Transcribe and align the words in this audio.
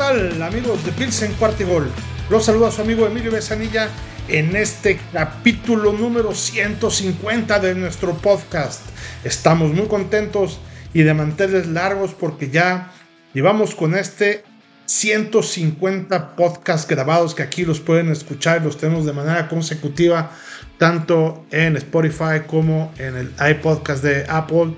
amigos 0.00 0.82
de 0.86 0.92
Pilsen 0.92 1.30
en 1.30 1.36
Cuarto 1.36 1.66
Gol? 1.66 1.90
Los 2.30 2.46
saluda 2.46 2.70
su 2.70 2.80
amigo 2.80 3.06
Emilio 3.06 3.30
Besanilla 3.30 3.90
en 4.28 4.56
este 4.56 4.98
capítulo 5.12 5.92
número 5.92 6.34
150 6.34 7.58
de 7.58 7.74
nuestro 7.74 8.14
podcast. 8.14 8.80
Estamos 9.24 9.74
muy 9.74 9.88
contentos 9.88 10.58
y 10.94 11.02
de 11.02 11.12
mantenerles 11.12 11.66
largos 11.66 12.14
porque 12.14 12.48
ya 12.48 12.90
llevamos 13.34 13.74
con 13.74 13.94
este 13.94 14.42
150 14.86 16.34
podcasts 16.34 16.88
grabados 16.88 17.34
que 17.34 17.42
aquí 17.42 17.66
los 17.66 17.80
pueden 17.80 18.10
escuchar 18.10 18.62
y 18.62 18.64
los 18.64 18.78
tenemos 18.78 19.04
de 19.04 19.12
manera 19.12 19.48
consecutiva 19.48 20.30
tanto 20.78 21.44
en 21.50 21.76
Spotify 21.76 22.40
como 22.46 22.90
en 22.96 23.16
el 23.16 23.34
iPodcast 23.38 24.02
de 24.02 24.24
Apple 24.30 24.74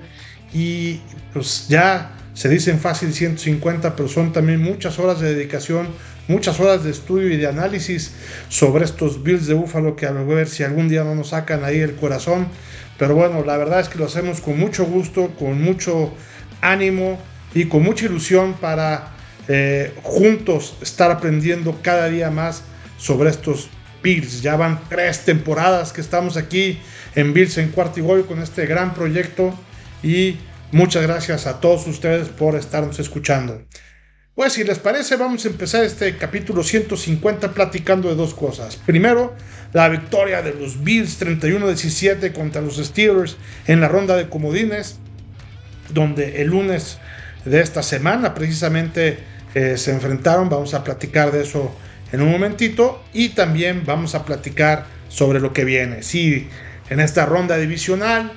y 0.53 0.99
pues 1.31 1.69
ya 1.69 2.11
se 2.33 2.49
dicen 2.49 2.79
fácil 2.79 3.13
150, 3.13 3.95
pero 3.95 4.09
son 4.09 4.33
también 4.33 4.61
muchas 4.61 4.97
horas 4.99 5.19
de 5.19 5.33
dedicación, 5.33 5.87
muchas 6.27 6.59
horas 6.59 6.83
de 6.83 6.91
estudio 6.91 7.29
y 7.29 7.37
de 7.37 7.47
análisis 7.47 8.13
sobre 8.49 8.85
estos 8.85 9.23
Bills 9.23 9.47
de 9.47 9.53
Búfalo 9.53 9.95
que 9.95 10.05
a 10.05 10.11
ver 10.11 10.47
si 10.47 10.63
algún 10.63 10.89
día 10.89 11.03
no 11.03 11.15
nos 11.15 11.29
sacan 11.29 11.63
ahí 11.63 11.79
el 11.79 11.95
corazón. 11.95 12.47
Pero 12.97 13.15
bueno, 13.15 13.43
la 13.43 13.57
verdad 13.57 13.79
es 13.79 13.89
que 13.89 13.99
lo 13.99 14.05
hacemos 14.05 14.41
con 14.41 14.57
mucho 14.59 14.85
gusto, 14.85 15.31
con 15.37 15.61
mucho 15.61 16.13
ánimo 16.61 17.19
y 17.53 17.65
con 17.65 17.83
mucha 17.83 18.05
ilusión 18.05 18.53
para 18.53 19.13
eh, 19.47 19.93
juntos 20.03 20.77
estar 20.81 21.11
aprendiendo 21.11 21.79
cada 21.81 22.07
día 22.07 22.31
más 22.31 22.63
sobre 22.97 23.29
estos 23.29 23.69
Bills. 24.01 24.41
Ya 24.41 24.55
van 24.55 24.79
tres 24.89 25.25
temporadas 25.25 25.93
que 25.93 26.01
estamos 26.01 26.37
aquí 26.37 26.79
en 27.15 27.33
Bills 27.33 27.57
en 27.57 27.69
Cuarto 27.69 27.99
y 27.99 28.23
con 28.23 28.41
este 28.41 28.65
gran 28.65 28.93
proyecto 28.93 29.53
y 30.01 30.37
Muchas 30.73 31.03
gracias 31.03 31.45
a 31.45 31.59
todos 31.59 31.85
ustedes 31.85 32.29
por 32.29 32.55
estarnos 32.55 32.97
escuchando. 32.97 33.61
Pues 34.33 34.53
si 34.53 34.63
les 34.63 34.79
parece, 34.79 35.17
vamos 35.17 35.45
a 35.45 35.49
empezar 35.49 35.83
este 35.83 36.17
capítulo 36.17 36.63
150 36.63 37.51
platicando 37.51 38.09
de 38.09 38.15
dos 38.15 38.33
cosas. 38.33 38.77
Primero, 38.77 39.35
la 39.71 39.87
victoria 39.87 40.41
de 40.41 40.55
los 40.55 40.83
Bills 40.83 41.21
31-17 41.21 42.33
contra 42.33 42.59
los 42.59 42.77
Steelers 42.77 43.37
en 43.67 43.81
la 43.81 43.87
ronda 43.87 44.17
de 44.17 44.29
comodines, 44.29 44.97
donde 45.93 46.41
el 46.41 46.47
lunes 46.47 46.97
de 47.45 47.61
esta 47.61 47.83
semana 47.83 48.33
precisamente 48.33 49.19
eh, 49.53 49.77
se 49.77 49.91
enfrentaron. 49.91 50.49
Vamos 50.49 50.73
a 50.73 50.83
platicar 50.83 51.31
de 51.31 51.43
eso 51.43 51.71
en 52.11 52.23
un 52.23 52.31
momentito 52.31 53.03
y 53.13 53.29
también 53.29 53.83
vamos 53.85 54.15
a 54.15 54.25
platicar 54.25 54.87
sobre 55.07 55.39
lo 55.39 55.53
que 55.53 55.65
viene. 55.65 56.01
Sí, 56.01 56.47
en 56.89 56.99
esta 56.99 57.27
ronda 57.27 57.57
divisional 57.57 58.31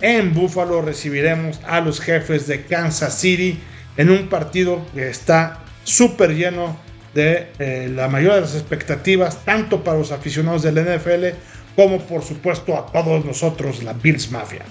en 0.00 0.34
Buffalo 0.34 0.82
recibiremos 0.82 1.60
a 1.66 1.80
los 1.80 2.00
jefes 2.00 2.46
de 2.46 2.64
Kansas 2.64 3.18
City 3.18 3.58
en 3.96 4.10
un 4.10 4.28
partido 4.28 4.84
que 4.94 5.08
está 5.08 5.64
súper 5.84 6.34
lleno 6.34 6.76
de 7.14 7.48
eh, 7.58 7.90
la 7.92 8.08
mayoría 8.08 8.36
de 8.36 8.42
las 8.42 8.54
expectativas, 8.54 9.44
tanto 9.44 9.82
para 9.82 9.98
los 9.98 10.12
aficionados 10.12 10.62
del 10.62 10.76
NFL 10.76 11.36
como 11.74 12.00
por 12.00 12.22
supuesto 12.22 12.76
a 12.76 12.86
todos 12.86 13.24
nosotros, 13.24 13.82
la 13.82 13.92
Bills 13.92 14.30
Mafia. 14.30 14.62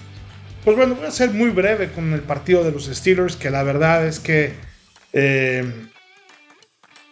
Pues 0.64 0.75
bueno, 0.75 0.95
voy 0.95 1.08
a 1.08 1.11
ser 1.11 1.31
muy 1.31 1.50
breve 1.50 1.89
con 1.92 2.14
el 2.14 2.22
partido 2.22 2.64
de 2.64 2.72
los 2.72 2.86
Steelers, 2.86 3.36
que 3.36 3.50
la 3.50 3.64
verdad 3.64 4.05
es 4.05 4.20
que 4.20 4.53
eh, 5.14 5.88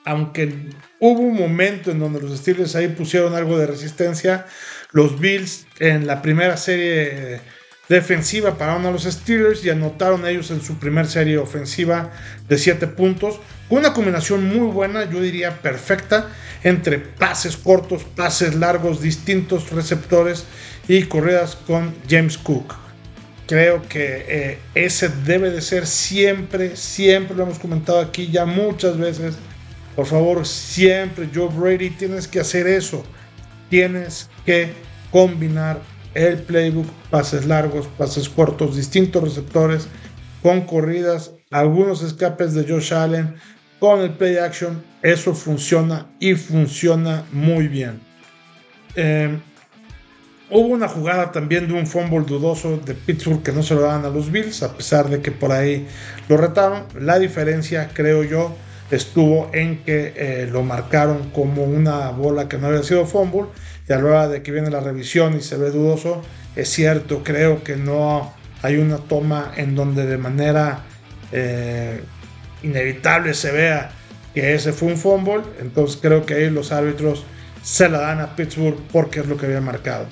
aunque 0.05 0.53
hubo 0.99 1.19
un 1.19 1.35
momento 1.35 1.91
en 1.91 1.99
donde 1.99 2.21
los 2.21 2.37
Steelers 2.37 2.75
ahí 2.75 2.89
pusieron 2.89 3.33
algo 3.33 3.57
de 3.57 3.67
resistencia, 3.67 4.45
los 4.91 5.19
Bills 5.19 5.65
en 5.79 6.05
la 6.05 6.21
primera 6.21 6.57
serie 6.57 7.41
defensiva 7.89 8.57
pararon 8.57 8.85
a 8.85 8.91
los 8.91 9.03
Steelers 9.03 9.63
y 9.63 9.69
anotaron 9.69 10.25
ellos 10.25 10.51
en 10.51 10.61
su 10.61 10.77
primer 10.77 11.07
serie 11.07 11.37
ofensiva 11.37 12.11
de 12.47 12.57
7 12.57 12.87
puntos, 12.87 13.39
con 13.69 13.79
una 13.79 13.93
combinación 13.93 14.45
muy 14.45 14.67
buena, 14.67 15.09
yo 15.09 15.21
diría 15.21 15.61
perfecta, 15.61 16.29
entre 16.63 16.97
pases 16.97 17.57
cortos, 17.57 18.03
pases 18.03 18.55
largos, 18.55 19.01
distintos 19.01 19.71
receptores 19.71 20.45
y 20.87 21.03
corridas 21.03 21.55
con 21.55 21.93
James 22.09 22.37
Cook. 22.37 22.75
Creo 23.47 23.87
que 23.87 24.25
eh, 24.27 24.59
ese 24.73 25.09
debe 25.09 25.51
de 25.51 25.61
ser 25.61 25.85
siempre, 25.85 26.75
siempre 26.75 27.35
lo 27.35 27.43
hemos 27.43 27.59
comentado 27.59 27.99
aquí 27.99 28.31
ya 28.31 28.45
muchas 28.45 28.97
veces. 28.97 29.35
Por 29.95 30.07
favor, 30.07 30.45
siempre, 30.47 31.29
Joe 31.33 31.49
Brady, 31.49 31.91
tienes 31.91 32.27
que 32.27 32.39
hacer 32.39 32.65
eso. 32.65 33.05
Tienes 33.69 34.29
que 34.45 34.73
combinar 35.11 35.79
el 36.15 36.39
playbook, 36.39 36.87
pases 37.11 37.45
largos, 37.45 37.87
pases 37.97 38.27
cortos, 38.27 38.75
distintos 38.75 39.21
receptores, 39.21 39.87
con 40.41 40.61
corridas, 40.61 41.31
algunos 41.51 42.01
escapes 42.01 42.53
de 42.53 42.63
Josh 42.67 42.93
Allen, 42.93 43.35
con 43.79 43.99
el 43.99 44.11
play 44.11 44.37
action, 44.37 44.83
eso 45.03 45.35
funciona 45.35 46.07
y 46.19 46.33
funciona 46.33 47.23
muy 47.31 47.67
bien. 47.67 47.99
Em, 48.95 49.41
hubo 50.49 50.67
una 50.67 50.87
jugada 50.87 51.31
también 51.31 51.67
de 51.67 51.73
un 51.73 51.85
fumble 51.85 52.21
dudoso 52.25 52.77
de 52.77 52.93
Pittsburgh 52.93 53.43
que 53.43 53.51
no 53.51 53.61
se 53.61 53.75
lo 53.75 53.81
dan 53.81 54.05
a 54.05 54.09
los 54.09 54.31
Bills, 54.31 54.63
a 54.63 54.75
pesar 54.75 55.09
de 55.09 55.21
que 55.21 55.31
por 55.31 55.51
ahí 55.51 55.85
lo 56.29 56.37
retaron. 56.37 56.85
La 56.99 57.19
diferencia, 57.19 57.89
creo 57.93 58.23
yo, 58.23 58.55
estuvo 58.91 59.49
en 59.53 59.83
que 59.83 60.13
eh, 60.15 60.49
lo 60.49 60.63
marcaron 60.63 61.29
como 61.31 61.63
una 61.63 62.09
bola 62.11 62.47
que 62.47 62.57
no 62.57 62.67
había 62.67 62.83
sido 62.83 63.05
fumble 63.05 63.47
y 63.87 63.93
a 63.93 63.97
la 63.97 64.05
hora 64.05 64.27
de 64.27 64.41
que 64.41 64.51
viene 64.51 64.69
la 64.69 64.79
revisión 64.79 65.35
y 65.35 65.41
se 65.41 65.57
ve 65.57 65.71
dudoso, 65.71 66.21
es 66.55 66.69
cierto, 66.69 67.23
creo 67.23 67.63
que 67.63 67.75
no 67.75 68.33
hay 68.61 68.77
una 68.77 68.97
toma 68.97 69.53
en 69.57 69.75
donde 69.75 70.05
de 70.05 70.17
manera 70.17 70.83
eh, 71.31 72.01
inevitable 72.63 73.33
se 73.33 73.51
vea 73.51 73.91
que 74.33 74.53
ese 74.53 74.73
fue 74.73 74.89
un 74.89 74.97
fumble, 74.97 75.43
entonces 75.59 75.99
creo 76.01 76.25
que 76.25 76.33
ahí 76.33 76.49
los 76.49 76.71
árbitros 76.71 77.25
se 77.61 77.89
la 77.89 77.99
dan 77.99 78.21
a 78.21 78.35
Pittsburgh 78.35 78.77
porque 78.91 79.19
es 79.19 79.27
lo 79.27 79.37
que 79.37 79.45
había 79.45 79.61
marcado. 79.61 80.05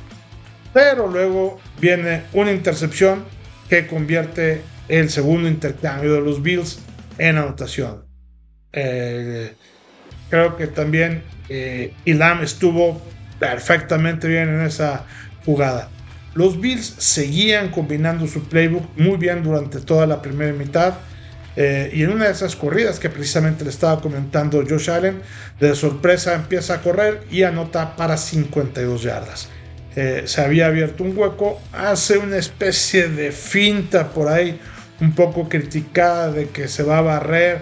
Pero 0.73 1.07
luego 1.07 1.59
viene 1.79 2.23
una 2.33 2.51
intercepción 2.51 3.25
que 3.69 3.87
convierte 3.87 4.61
el 4.87 5.09
segundo 5.09 5.47
intercambio 5.47 6.13
de 6.13 6.21
los 6.21 6.41
Bills 6.41 6.79
en 7.17 7.37
anotación. 7.37 8.05
Eh, 8.71 9.53
creo 10.29 10.57
que 10.57 10.67
también 10.67 11.23
eh, 11.49 11.93
Ilam 12.05 12.43
estuvo 12.43 13.01
perfectamente 13.43 14.27
bien 14.27 14.49
en 14.49 14.61
esa 14.61 15.05
jugada. 15.45 15.89
Los 16.33 16.59
Bills 16.59 16.95
seguían 16.97 17.69
combinando 17.69 18.25
su 18.25 18.43
playbook 18.45 18.97
muy 18.97 19.17
bien 19.17 19.43
durante 19.43 19.79
toda 19.81 20.07
la 20.07 20.21
primera 20.21 20.53
mitad. 20.53 20.93
Eh, 21.55 21.91
y 21.93 22.01
en 22.03 22.11
una 22.11 22.25
de 22.25 22.31
esas 22.31 22.55
corridas 22.55 22.99
que 22.99 23.09
precisamente 23.09 23.63
le 23.63 23.69
estaba 23.69 24.01
comentando 24.01 24.63
Josh 24.67 24.89
Allen, 24.89 25.21
de 25.59 25.75
sorpresa 25.75 26.33
empieza 26.33 26.75
a 26.75 26.81
correr 26.81 27.21
y 27.29 27.43
anota 27.43 27.95
para 27.95 28.17
52 28.17 29.03
yardas. 29.03 29.49
Eh, 29.95 30.23
se 30.25 30.41
había 30.41 30.67
abierto 30.67 31.03
un 31.03 31.15
hueco, 31.15 31.61
hace 31.71 32.17
una 32.17 32.37
especie 32.37 33.09
de 33.09 33.31
finta 33.31 34.09
por 34.09 34.29
ahí, 34.29 34.59
un 34.99 35.13
poco 35.13 35.47
criticada 35.47 36.31
de 36.31 36.49
que 36.49 36.67
se 36.67 36.81
va 36.81 36.97
a 36.97 37.01
barrer 37.01 37.61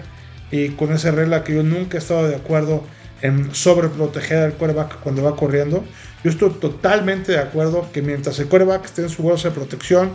y 0.50 0.70
con 0.70 0.92
esa 0.92 1.10
regla 1.10 1.44
que 1.44 1.54
yo 1.54 1.62
nunca 1.62 1.98
he 1.98 2.00
estado 2.00 2.28
de 2.28 2.36
acuerdo 2.36 2.84
en 3.22 3.54
sobreproteger 3.54 4.38
al 4.38 4.54
quarterback 4.54 5.00
cuando 5.00 5.22
va 5.22 5.36
corriendo. 5.36 5.84
Yo 6.22 6.30
estoy 6.30 6.50
totalmente 6.50 7.32
de 7.32 7.38
acuerdo 7.38 7.88
que 7.92 8.02
mientras 8.02 8.38
el 8.38 8.48
quarterback 8.48 8.84
esté 8.84 9.02
en 9.02 9.08
su 9.08 9.22
bolsa 9.22 9.48
de 9.48 9.54
protección, 9.54 10.10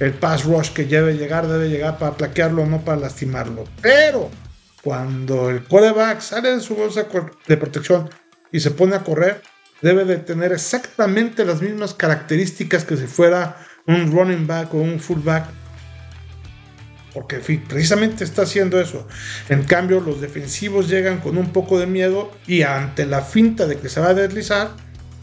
el 0.00 0.12
pass 0.12 0.44
rush 0.44 0.70
que 0.70 0.84
debe 0.84 1.14
llegar 1.14 1.46
debe 1.46 1.68
llegar 1.68 1.98
para 1.98 2.16
plaquearlo, 2.16 2.66
no 2.66 2.80
para 2.82 3.00
lastimarlo. 3.00 3.64
Pero 3.80 4.30
cuando 4.82 5.50
el 5.50 5.64
quarterback 5.64 6.20
sale 6.20 6.50
de 6.50 6.60
su 6.60 6.74
bolsa 6.74 7.06
de 7.46 7.56
protección 7.56 8.10
y 8.52 8.60
se 8.60 8.70
pone 8.70 8.96
a 8.96 9.04
correr, 9.04 9.42
debe 9.82 10.04
de 10.04 10.16
tener 10.16 10.52
exactamente 10.52 11.44
las 11.44 11.62
mismas 11.62 11.94
características 11.94 12.84
que 12.84 12.96
si 12.96 13.06
fuera 13.06 13.56
un 13.86 14.10
running 14.12 14.46
back 14.46 14.74
o 14.74 14.78
un 14.78 15.00
fullback 15.00 15.59
porque 17.12 17.38
precisamente 17.68 18.24
está 18.24 18.42
haciendo 18.42 18.80
eso. 18.80 19.06
En 19.48 19.64
cambio, 19.64 20.00
los 20.00 20.20
defensivos 20.20 20.88
llegan 20.88 21.18
con 21.18 21.36
un 21.38 21.52
poco 21.52 21.78
de 21.78 21.86
miedo 21.86 22.30
y 22.46 22.62
ante 22.62 23.06
la 23.06 23.22
finta 23.22 23.66
de 23.66 23.76
que 23.78 23.88
se 23.88 24.00
va 24.00 24.08
a 24.08 24.14
deslizar, 24.14 24.70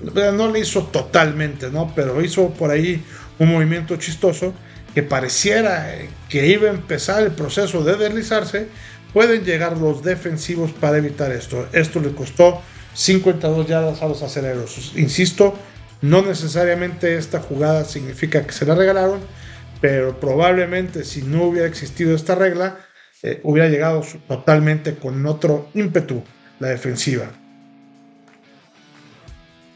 no 0.01 0.51
le 0.51 0.59
hizo 0.59 0.83
totalmente, 0.83 1.71
¿no? 1.71 1.93
Pero 1.95 2.21
hizo 2.21 2.49
por 2.49 2.71
ahí 2.71 3.03
un 3.39 3.51
movimiento 3.51 3.95
chistoso 3.95 4.53
que 4.93 5.03
pareciera 5.03 5.91
que 6.29 6.47
iba 6.47 6.67
a 6.67 6.71
empezar 6.71 7.23
el 7.23 7.31
proceso 7.31 7.83
de 7.83 7.95
deslizarse. 7.95 8.67
Pueden 9.13 9.43
llegar 9.43 9.77
los 9.77 10.03
defensivos 10.03 10.71
para 10.71 10.97
evitar 10.97 11.31
esto. 11.31 11.67
Esto 11.71 11.99
le 11.99 12.11
costó 12.11 12.61
52 12.93 13.67
yardas 13.67 14.01
a 14.01 14.07
los 14.07 14.21
aceleros. 14.21 14.93
Insisto, 14.95 15.57
no 16.01 16.21
necesariamente 16.21 17.17
esta 17.17 17.39
jugada 17.39 17.85
significa 17.85 18.45
que 18.45 18.51
se 18.51 18.65
la 18.65 18.75
regalaron 18.75 19.19
pero 19.81 20.19
probablemente 20.19 21.03
si 21.03 21.21
no 21.21 21.44
hubiera 21.44 21.68
existido 21.68 22.15
esta 22.15 22.35
regla, 22.35 22.77
eh, 23.24 23.39
hubiera 23.44 23.69
llegado 23.69 24.03
totalmente 24.27 24.95
con 24.95 25.25
otro 25.25 25.69
ímpetu 25.74 26.24
la 26.59 26.69
defensiva. 26.69 27.31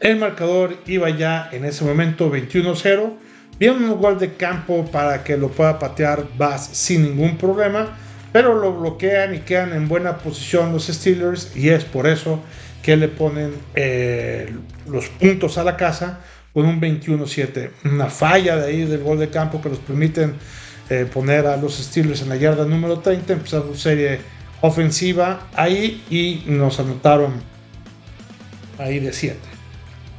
El 0.00 0.16
marcador 0.16 0.78
iba 0.86 1.10
ya 1.10 1.48
en 1.52 1.64
ese 1.64 1.84
momento 1.84 2.30
21-0. 2.30 3.12
Viene 3.58 3.76
un 3.76 4.00
gol 4.00 4.18
de 4.18 4.34
campo 4.34 4.84
para 4.90 5.22
que 5.22 5.36
lo 5.36 5.48
pueda 5.48 5.78
patear 5.78 6.26
Bass 6.36 6.70
sin 6.72 7.02
ningún 7.02 7.36
problema. 7.36 7.96
pero 8.32 8.54
lo 8.58 8.72
bloquean 8.72 9.34
y 9.34 9.40
quedan 9.40 9.74
en 9.74 9.88
buena 9.88 10.16
posición 10.16 10.72
los 10.72 10.86
Steelers 10.86 11.54
y 11.54 11.68
es 11.68 11.84
por 11.84 12.06
eso 12.06 12.40
que 12.82 12.96
le 12.96 13.08
ponen 13.08 13.52
eh, 13.74 14.52
los 14.86 15.08
puntos 15.10 15.58
a 15.58 15.64
la 15.64 15.76
casa 15.76 16.20
con 16.52 16.66
un 16.66 16.80
21-7. 16.80 17.70
Una 17.84 18.08
falla 18.08 18.56
de 18.56 18.66
ahí 18.66 18.84
del 18.84 19.02
gol 19.02 19.18
de 19.18 19.30
campo 19.30 19.60
que 19.60 19.68
los 19.68 19.78
permiten 19.78 20.34
eh, 20.90 21.06
poner 21.12 21.46
a 21.46 21.56
los 21.56 21.76
Steelers 21.78 22.22
en 22.22 22.28
la 22.28 22.36
yarda 22.36 22.64
número 22.64 22.98
30, 22.98 23.32
empezar 23.32 23.62
su 23.62 23.74
serie 23.74 24.20
ofensiva 24.60 25.48
ahí 25.54 26.04
y 26.10 26.44
nos 26.50 26.78
anotaron 26.80 27.32
ahí 28.78 29.00
de 29.00 29.12
7. 29.12 29.38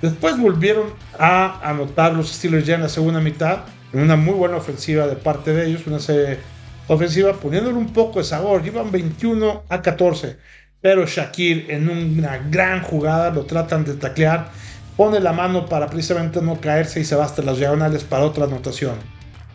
Después 0.01 0.37
volvieron 0.37 0.93
a 1.17 1.61
anotar 1.67 2.13
los 2.13 2.31
Steelers 2.31 2.65
ya 2.65 2.75
en 2.75 2.81
la 2.81 2.89
segunda 2.89 3.21
mitad, 3.21 3.59
en 3.93 4.01
una 4.01 4.15
muy 4.15 4.33
buena 4.33 4.57
ofensiva 4.57 5.07
de 5.07 5.15
parte 5.15 5.53
de 5.53 5.67
ellos, 5.67 5.87
una 5.87 5.99
serie 5.99 6.39
ofensiva 6.87 7.33
poniéndole 7.33 7.77
un 7.77 7.93
poco 7.93 8.19
de 8.19 8.25
sabor. 8.25 8.65
Iban 8.65 8.91
21 8.91 9.63
a 9.69 9.81
14, 9.81 10.37
pero 10.81 11.05
Shakir 11.05 11.67
en 11.69 11.87
una 11.87 12.37
gran 12.37 12.81
jugada 12.81 13.29
lo 13.29 13.45
tratan 13.45 13.85
de 13.85 13.93
taclear, 13.93 14.51
pone 14.97 15.19
la 15.19 15.33
mano 15.33 15.65
para 15.65 15.87
precisamente 15.87 16.41
no 16.41 16.59
caerse 16.59 16.99
y 16.99 17.05
se 17.05 17.15
va 17.15 17.25
hasta 17.25 17.41
las 17.41 17.57
diagonales 17.57 18.03
para 18.03 18.25
otra 18.25 18.45
anotación. 18.45 18.95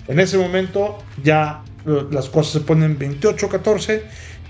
En 0.07 0.21
ese 0.21 0.39
momento 0.39 0.99
ya 1.23 1.63
eh, 1.87 2.07
las 2.11 2.29
cosas 2.29 2.53
se 2.55 2.61
ponen 2.61 2.99
28-14 2.99 4.03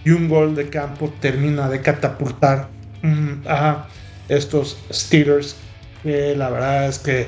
y 0.05 0.11
un 0.11 0.29
gol 0.29 0.55
de 0.55 0.69
campo 0.69 1.13
termina 1.21 1.69
de 1.69 1.81
catapultar 1.81 2.69
mm, 3.03 3.47
a 3.47 3.89
estos 4.29 4.79
Steelers 4.93 5.57
la 6.05 6.51
verdad 6.51 6.89
es 6.89 6.99
que 6.99 7.27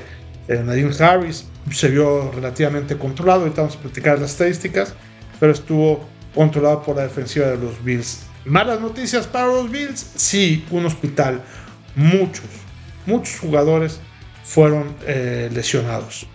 eh, 0.49 0.63
Nadine 0.65 0.95
Harris 0.99 1.47
se 1.71 1.89
vio 1.89 2.31
relativamente 2.33 2.97
controlado, 2.97 3.43
ahorita 3.43 3.63
vamos 3.63 3.77
a 3.77 3.81
platicar 3.81 4.19
las 4.19 4.33
estadísticas, 4.33 4.95
pero 5.39 5.53
estuvo 5.53 6.05
controlado 6.35 6.83
por 6.83 6.97
la 6.97 7.03
defensiva 7.03 7.47
de 7.47 7.59
los 7.59 7.83
Bills. 7.85 8.27
Malas 8.45 8.81
noticias 8.81 9.27
para 9.27 9.47
los 9.47 9.71
Bills, 9.71 10.13
sí, 10.17 10.65
un 10.71 10.87
hospital, 10.87 11.43
muchos, 11.95 12.45
muchos 13.07 13.41
jugadores 13.41 14.01
fueron 14.45 14.95
eh, 15.07 15.49
lesionados. 15.53 16.27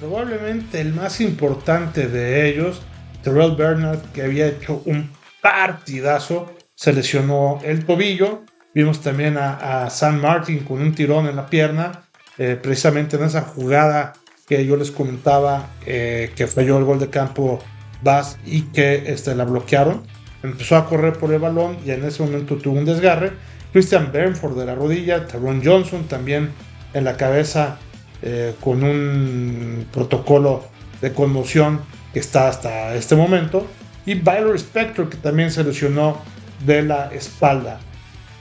Probablemente 0.00 0.80
el 0.80 0.92
más 0.92 1.20
importante 1.20 2.08
de 2.08 2.48
ellos, 2.48 2.82
Terrell 3.22 3.56
Bernard, 3.56 4.00
que 4.12 4.22
había 4.22 4.46
hecho 4.46 4.82
un 4.84 5.10
partidazo, 5.40 6.54
se 6.74 6.92
lesionó 6.92 7.60
el 7.64 7.84
tobillo. 7.84 8.42
Vimos 8.74 9.00
también 9.00 9.38
a, 9.38 9.88
San 9.88 10.20
Martin 10.20 10.60
con 10.64 10.82
un 10.82 10.94
tirón 10.94 11.26
en 11.26 11.36
la 11.36 11.46
pierna, 11.46 12.02
eh, 12.36 12.58
precisamente 12.62 13.16
en 13.16 13.24
esa 13.24 13.40
jugada 13.40 14.12
que 14.46 14.64
yo 14.64 14.76
les 14.76 14.90
comentaba 14.90 15.70
eh, 15.86 16.30
que 16.36 16.46
falló 16.46 16.78
el 16.78 16.84
gol 16.84 16.98
de 16.98 17.10
campo 17.10 17.58
Bass 18.02 18.38
y 18.44 18.62
que 18.62 19.04
este, 19.06 19.34
la 19.34 19.44
bloquearon. 19.44 20.02
Empezó 20.42 20.76
a 20.76 20.86
correr 20.86 21.14
por 21.14 21.32
el 21.32 21.40
balón 21.40 21.78
y 21.84 21.90
en 21.90 22.04
ese 22.04 22.22
momento 22.22 22.56
tuvo 22.56 22.78
un 22.78 22.84
desgarre. 22.84 23.32
Christian 23.72 24.10
Bernford 24.12 24.58
de 24.58 24.66
la 24.66 24.74
rodilla, 24.74 25.26
Teron 25.26 25.62
Johnson 25.64 26.04
también 26.04 26.50
en 26.94 27.04
la 27.04 27.16
cabeza 27.16 27.78
eh, 28.22 28.54
con 28.60 28.82
un 28.82 29.86
protocolo 29.92 30.64
de 31.00 31.12
conmoción 31.12 31.80
que 32.12 32.20
está 32.20 32.48
hasta 32.48 32.94
este 32.94 33.14
momento, 33.14 33.66
y 34.06 34.14
Byron 34.14 34.56
Spector 34.56 35.10
que 35.10 35.18
también 35.18 35.50
se 35.50 35.62
lesionó 35.62 36.16
de 36.64 36.82
la 36.82 37.12
espalda. 37.12 37.78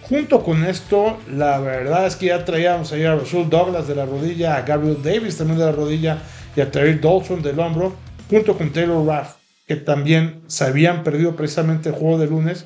Junto 0.03 0.43
con 0.43 0.63
esto, 0.63 1.17
la 1.29 1.59
verdad 1.59 2.05
es 2.05 2.15
que 2.15 2.27
ya 2.27 2.45
traíamos 2.45 2.91
ahí 2.93 3.03
a 3.03 3.15
Russell 3.15 3.49
Douglas 3.49 3.87
de 3.87 3.95
la 3.95 4.05
rodilla, 4.05 4.55
a 4.55 4.61
Gabriel 4.61 5.01
Davis 5.03 5.37
también 5.37 5.57
de 5.57 5.65
la 5.65 5.71
rodilla 5.71 6.19
y 6.55 6.61
a 6.61 6.71
Terry 6.71 6.99
Dawson 6.99 7.41
del 7.41 7.59
hombro, 7.59 7.95
junto 8.29 8.55
con 8.55 8.71
Taylor 8.71 9.05
Raff, 9.05 9.35
que 9.67 9.75
también 9.75 10.41
se 10.47 10.63
habían 10.63 11.03
perdido 11.03 11.35
precisamente 11.35 11.89
el 11.89 11.95
juego 11.95 12.19
de 12.19 12.27
lunes 12.27 12.65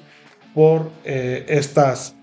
por 0.53 0.91
eh, 1.05 1.45
estas 1.47 2.15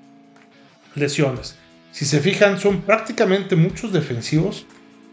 lesiones. 0.97 1.57
Si 1.93 2.05
se 2.05 2.21
fijan, 2.21 2.59
son 2.59 2.83
prácticamente 2.83 3.57
muchos 3.57 3.93
defensivos 3.93 4.67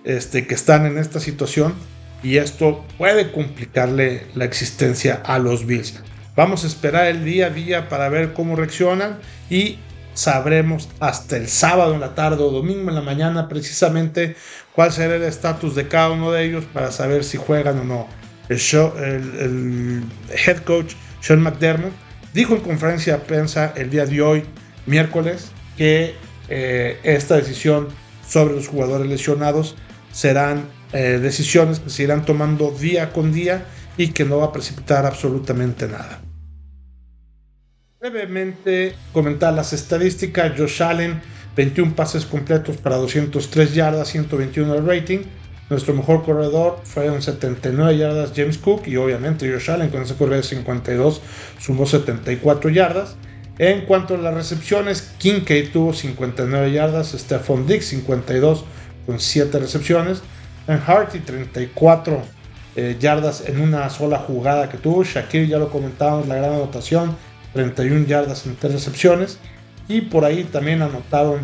este, 0.03 0.47
que 0.47 0.53
están 0.53 0.85
en 0.85 0.97
esta 0.97 1.19
situación 1.19 1.73
y 2.21 2.37
esto 2.37 2.83
puede 2.97 3.31
complicarle 3.31 4.25
la 4.35 4.45
existencia 4.45 5.21
a 5.25 5.39
los 5.39 5.65
Bills. 5.65 6.01
Vamos 6.35 6.63
a 6.63 6.67
esperar 6.67 7.07
el 7.07 7.23
día 7.23 7.47
a 7.47 7.49
día 7.51 7.89
para 7.89 8.09
ver 8.09 8.33
cómo 8.33 8.55
reaccionan 8.55 9.19
y 9.49 9.77
sabremos 10.13 10.89
hasta 10.99 11.37
el 11.37 11.47
sábado 11.47 11.93
en 11.93 11.99
la 11.99 12.15
tarde 12.15 12.43
o 12.43 12.49
domingo 12.49 12.89
en 12.89 12.95
la 12.95 13.01
mañana 13.01 13.49
precisamente 13.49 14.35
cuál 14.73 14.91
será 14.91 15.15
el 15.15 15.23
estatus 15.23 15.75
de 15.75 15.87
cada 15.87 16.11
uno 16.11 16.31
de 16.31 16.45
ellos 16.45 16.65
para 16.71 16.91
saber 16.91 17.23
si 17.23 17.37
juegan 17.37 17.79
o 17.79 17.83
no. 17.83 18.07
El, 18.49 18.57
show, 18.59 18.93
el, 18.97 20.03
head 20.45 20.57
coach 20.63 20.95
Sean 21.21 21.41
McDermott 21.41 21.93
dijo 22.33 22.55
en 22.55 22.61
conferencia 22.61 23.13
de 23.13 23.19
prensa 23.19 23.73
el 23.75 23.89
día 23.89 24.05
de 24.05 24.21
hoy, 24.21 24.43
miércoles, 24.85 25.51
que 25.77 26.15
eh, 26.49 26.99
esta 27.03 27.35
decisión 27.35 27.87
sobre 28.27 28.55
los 28.55 28.67
jugadores 28.67 29.07
lesionados 29.07 29.75
serán 30.11 30.65
eh, 30.93 31.19
decisiones 31.21 31.79
que 31.79 31.89
se 31.89 32.03
irán 32.03 32.25
tomando 32.25 32.71
día 32.71 33.11
con 33.11 33.33
día 33.33 33.65
y 33.97 34.09
que 34.09 34.25
no 34.25 34.37
va 34.37 34.45
a 34.45 34.51
precipitar 34.51 35.05
absolutamente 35.05 35.87
nada. 35.87 36.21
Brevemente 37.99 38.95
comentar 39.13 39.53
las 39.53 39.73
estadísticas. 39.73 40.53
Josh 40.57 40.83
Allen, 40.83 41.21
21 41.55 41.95
pases 41.95 42.25
completos 42.25 42.77
para 42.77 42.97
203 42.97 43.73
yardas, 43.73 44.09
121 44.09 44.75
el 44.75 44.85
rating. 44.85 45.19
Nuestro 45.69 45.93
mejor 45.93 46.23
corredor 46.23 46.81
fueron 46.83 47.21
79 47.21 47.97
yardas 47.97 48.33
James 48.35 48.57
Cook 48.57 48.87
y 48.87 48.97
obviamente 48.97 49.49
Josh 49.51 49.71
Allen 49.71 49.89
con 49.89 50.01
ese 50.01 50.15
corredor 50.15 50.43
de 50.43 50.49
52 50.49 51.21
sumó 51.59 51.85
74 51.85 52.69
yardas. 52.69 53.15
En 53.59 53.81
cuanto 53.81 54.15
a 54.15 54.17
las 54.17 54.33
recepciones, 54.33 55.13
Kincaid 55.19 55.71
tuvo 55.71 55.93
59 55.93 56.71
yardas, 56.71 57.11
Stephon 57.11 57.67
Diggs 57.67 57.85
52 57.85 58.65
con 59.05 59.19
7 59.19 59.59
recepciones. 59.59 60.21
En 60.67 60.81
Harty 60.85 61.19
34 61.19 62.21
eh, 62.75 62.97
yardas 62.99 63.47
en 63.47 63.61
una 63.61 63.89
sola 63.89 64.17
jugada 64.17 64.69
que 64.69 64.77
tuvo. 64.77 65.03
Shakir 65.03 65.47
ya 65.47 65.59
lo 65.59 65.69
comentábamos, 65.69 66.27
la 66.27 66.35
gran 66.35 66.53
anotación, 66.53 67.15
31 67.53 68.07
yardas 68.07 68.47
en 68.47 68.55
3 68.55 68.73
recepciones. 68.73 69.37
Y 69.87 70.01
por 70.01 70.25
ahí 70.25 70.45
también 70.45 70.81
anotaron 70.81 71.41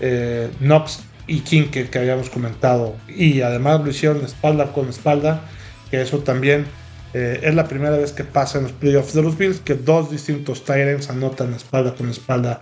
eh, 0.00 0.50
Knox 0.58 1.00
y 1.28 1.40
King 1.40 1.68
que, 1.70 1.88
habíamos 1.96 2.28
comentado. 2.28 2.96
Y 3.08 3.42
además 3.42 3.80
lo 3.80 3.90
hicieron 3.90 4.24
espalda 4.24 4.72
con 4.72 4.88
espalda, 4.88 5.42
que 5.90 6.02
eso 6.02 6.18
también 6.18 6.66
eh, 7.14 7.40
es 7.42 7.54
la 7.54 7.68
primera 7.68 7.96
vez 7.96 8.12
que 8.12 8.24
pasa 8.24 8.58
en 8.58 8.64
los 8.64 8.72
playoffs 8.72 9.14
de 9.14 9.22
los 9.22 9.36
Bills, 9.36 9.60
que 9.60 9.74
dos 9.74 10.10
distintos 10.10 10.64
Tyrants 10.64 11.10
anotan 11.10 11.54
espalda 11.54 11.94
con 11.94 12.08
espalda 12.08 12.60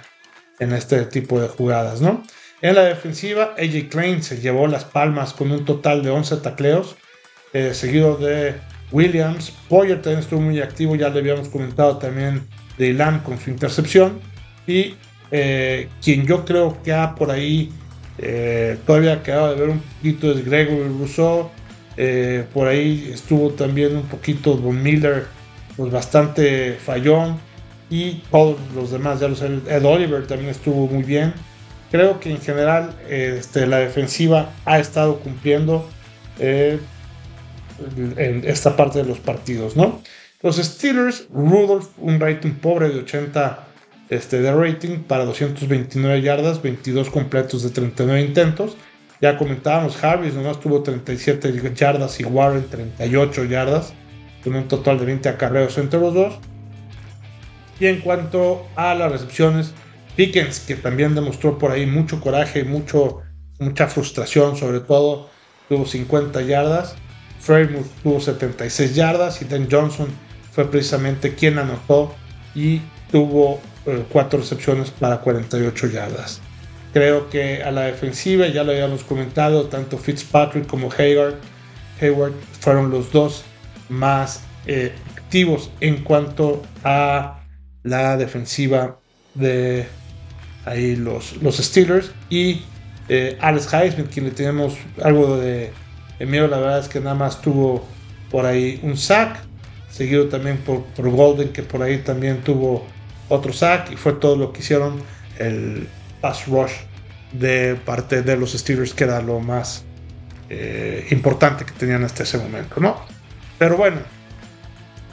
en 0.59 0.73
este 0.73 1.05
tipo 1.07 1.41
de 1.41 1.49
jugadas, 1.49 2.01
¿no? 2.01 2.23
En 2.63 2.75
la 2.75 2.85
defensiva, 2.85 3.55
AJ 3.59 3.89
Klein 3.89 4.23
se 4.23 4.41
llevó 4.41 4.67
las 4.67 4.85
palmas 4.85 5.33
con 5.33 5.51
un 5.51 5.65
total 5.65 6.03
de 6.03 6.11
11 6.11 6.37
tacleos, 6.39 6.97
eh, 7.55 7.73
seguido 7.73 8.17
de 8.17 8.55
Williams. 8.93 9.53
Poyer 9.69 10.03
también 10.03 10.21
estuvo 10.21 10.41
muy 10.41 10.61
activo, 10.61 10.95
ya 10.95 11.09
le 11.09 11.21
habíamos 11.21 11.49
comentado 11.49 11.97
también 11.97 12.47
de 12.77 12.89
Ilan 12.89 13.21
con 13.21 13.39
su 13.39 13.51
intercepción. 13.51 14.21
Y 14.67 14.95
eh, 15.31 15.89
quien 16.03 16.27
yo 16.27 16.45
creo 16.45 16.83
que 16.83 16.93
ha 16.93 17.15
por 17.15 17.31
ahí 17.31 17.73
eh, 18.19 18.77
todavía 18.87 19.23
quedado 19.23 19.55
de 19.55 19.61
ver 19.61 19.71
un 19.71 19.81
poquito 19.81 20.31
es 20.31 20.45
Gregory 20.45 20.89
Rousseau. 20.99 21.51
Por 22.55 22.69
ahí 22.69 23.11
estuvo 23.13 23.51
también 23.51 23.97
un 23.97 24.05
poquito 24.05 24.57
Von 24.57 24.83
Miller, 24.83 25.27
pues 25.77 25.93
bastante 25.93 26.75
fallón. 26.75 27.39
Y 27.91 28.23
todos 28.31 28.57
los 28.75 28.93
demás, 28.93 29.19
ya 29.19 29.29
los 29.29 29.43
Ed 29.43 29.85
Oliver 29.85 30.27
también 30.27 30.51
estuvo 30.51 30.87
muy 30.87 31.03
bien 31.03 31.35
creo 31.91 32.21
que 32.21 32.31
en 32.31 32.41
general 32.41 32.95
este, 33.09 33.67
la 33.67 33.79
defensiva 33.79 34.53
ha 34.65 34.79
estado 34.79 35.19
cumpliendo 35.19 35.89
eh, 36.39 36.79
en 38.17 38.45
esta 38.45 38.77
parte 38.77 38.99
de 39.01 39.05
los 39.05 39.19
partidos, 39.19 39.77
¿no? 39.77 40.03
Los 40.43 40.57
Steelers, 40.57 41.27
Rudolph, 41.33 41.89
un 41.99 42.21
rating 42.21 42.53
pobre 42.53 42.89
de 42.89 43.01
80 43.01 43.67
este, 44.09 44.41
de 44.41 44.53
rating 44.53 45.01
para 45.01 45.25
229 45.25 46.23
yardas, 46.23 46.63
22 46.63 47.11
completos 47.11 47.63
de 47.63 47.71
39 47.71 48.23
intentos. 48.23 48.77
Ya 49.21 49.37
comentábamos, 49.37 50.03
Harris 50.03 50.35
nomás 50.35 50.61
tuvo 50.61 50.83
37 50.83 51.53
yardas 51.75 52.19
y 52.21 52.25
Warren 52.25 52.67
38 52.71 53.45
yardas, 53.45 53.93
con 54.43 54.55
un 54.57 54.67
total 54.67 54.99
de 54.99 55.05
20 55.05 55.29
acarreos 55.29 55.77
entre 55.77 56.01
los 56.01 56.15
dos. 56.15 56.39
Y 57.79 57.87
en 57.87 58.01
cuanto 58.01 58.67
a 58.77 58.95
las 58.95 59.13
recepciones, 59.13 59.75
Pickens, 60.17 60.61
que 60.61 60.75
también 60.75 61.15
demostró 61.15 61.59
por 61.59 61.71
ahí 61.71 61.85
mucho 61.85 62.21
coraje, 62.21 62.65
mucho, 62.65 63.19
mucha 63.59 63.87
frustración, 63.89 64.57
sobre 64.57 64.81
todo, 64.81 65.29
tuvo 65.69 65.85
50 65.85 66.41
yardas. 66.43 66.97
Fremont 67.41 67.87
tuvo 68.03 68.21
76 68.21 68.95
yardas 68.95 69.41
y 69.41 69.45
Dan 69.47 69.69
Johnson 69.71 70.09
fue 70.51 70.71
precisamente 70.71 71.35
quien 71.35 71.59
anotó 71.59 72.15
y 72.55 72.81
tuvo 73.11 73.61
eh, 73.87 74.05
cuatro 74.11 74.41
recepciones 74.41 74.91
para 74.91 75.21
48 75.21 75.87
yardas. 75.89 76.41
Creo 76.93 77.31
que 77.31 77.63
a 77.63 77.71
la 77.71 77.83
defensiva, 77.83 78.49
ya 78.49 78.65
lo 78.65 78.73
habíamos 78.73 79.05
comentado, 79.05 79.67
tanto 79.67 79.97
Fitzpatrick 79.97 80.67
como 80.67 80.91
Hayward, 80.91 81.37
Hayward 82.01 82.33
fueron 82.59 82.91
los 82.91 83.13
dos 83.13 83.45
más 83.89 84.43
eh, 84.67 84.93
activos 85.17 85.71
en 85.81 86.03
cuanto 86.03 86.63
a 86.83 87.41
la 87.83 88.17
defensiva 88.17 88.99
de 89.35 89.87
ahí 90.65 90.97
los, 90.97 91.41
los 91.43 91.59
Steelers. 91.59 92.11
Y 92.29 92.63
eh, 93.09 93.37
Alex 93.41 93.69
Highsmith, 93.73 94.13
quien 94.13 94.27
le 94.27 94.33
tenemos 94.33 94.75
algo 95.03 95.37
de, 95.37 95.73
miedo, 96.21 96.49
la 96.49 96.59
verdad 96.59 96.81
es 96.81 96.89
que 96.89 97.01
nada 97.01 97.15
más 97.15 97.41
tuvo 97.41 97.87
por 98.31 98.47
ahí 98.47 98.81
un 98.83 98.97
sack, 98.97 99.41
seguido 99.91 100.29
también 100.29 100.59
por, 100.59 100.83
por, 100.85 101.09
Golden, 101.11 101.49
que 101.53 101.63
por 101.63 101.83
ahí 101.83 101.99
también 101.99 102.43
tuvo 102.43 102.85
otro 103.29 103.53
sack, 103.53 103.91
y 103.93 103.97
fue 103.97 104.13
todo 104.15 104.37
lo 104.37 104.53
que 104.53 104.61
hicieron 104.61 105.03
el 105.39 105.89
pass 106.21 106.47
rush 106.47 106.73
de 107.33 107.77
parte 107.85 108.23
de 108.23 108.37
los 108.37 108.53
Steelers, 108.53 108.95
que 108.95 109.05
era 109.05 109.21
lo 109.21 109.41
más 109.41 109.85
eh, 110.49 111.07
importante 111.11 111.65
que 111.65 111.73
tenían 111.73 112.05
hasta 112.05 112.25
ese 112.25 112.39
momento, 112.39 112.81
¿no? 112.81 113.01
Pero 113.59 113.77
bueno, 113.77 113.99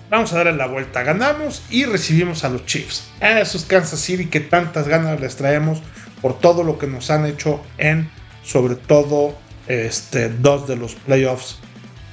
vamos 0.10 0.34
a 0.34 0.38
darle 0.38 0.54
la 0.54 0.68
vuelta. 0.68 1.04
Ganamos 1.04 1.64
y 1.70 1.86
recibimos 1.86 2.44
a 2.44 2.50
los 2.50 2.66
Chiefs, 2.66 3.10
a 3.22 3.40
esos 3.40 3.66
Kansas 3.66 4.00
City 4.00 4.28
que 4.28 4.40
tantas 4.40 4.88
ganas 4.88 5.20
les 5.20 5.36
traemos 5.36 5.82
por 6.22 6.40
todo 6.40 6.64
lo 6.64 6.80
que 6.80 6.88
nos 6.88 7.12
han 7.12 7.26
hecho 7.26 7.62
en, 7.78 8.10
sobre 8.44 8.76
todo, 8.76 9.38
este, 9.68 10.30
dos 10.30 10.68
de 10.68 10.76
los 10.76 10.96
playoffs 10.96 11.60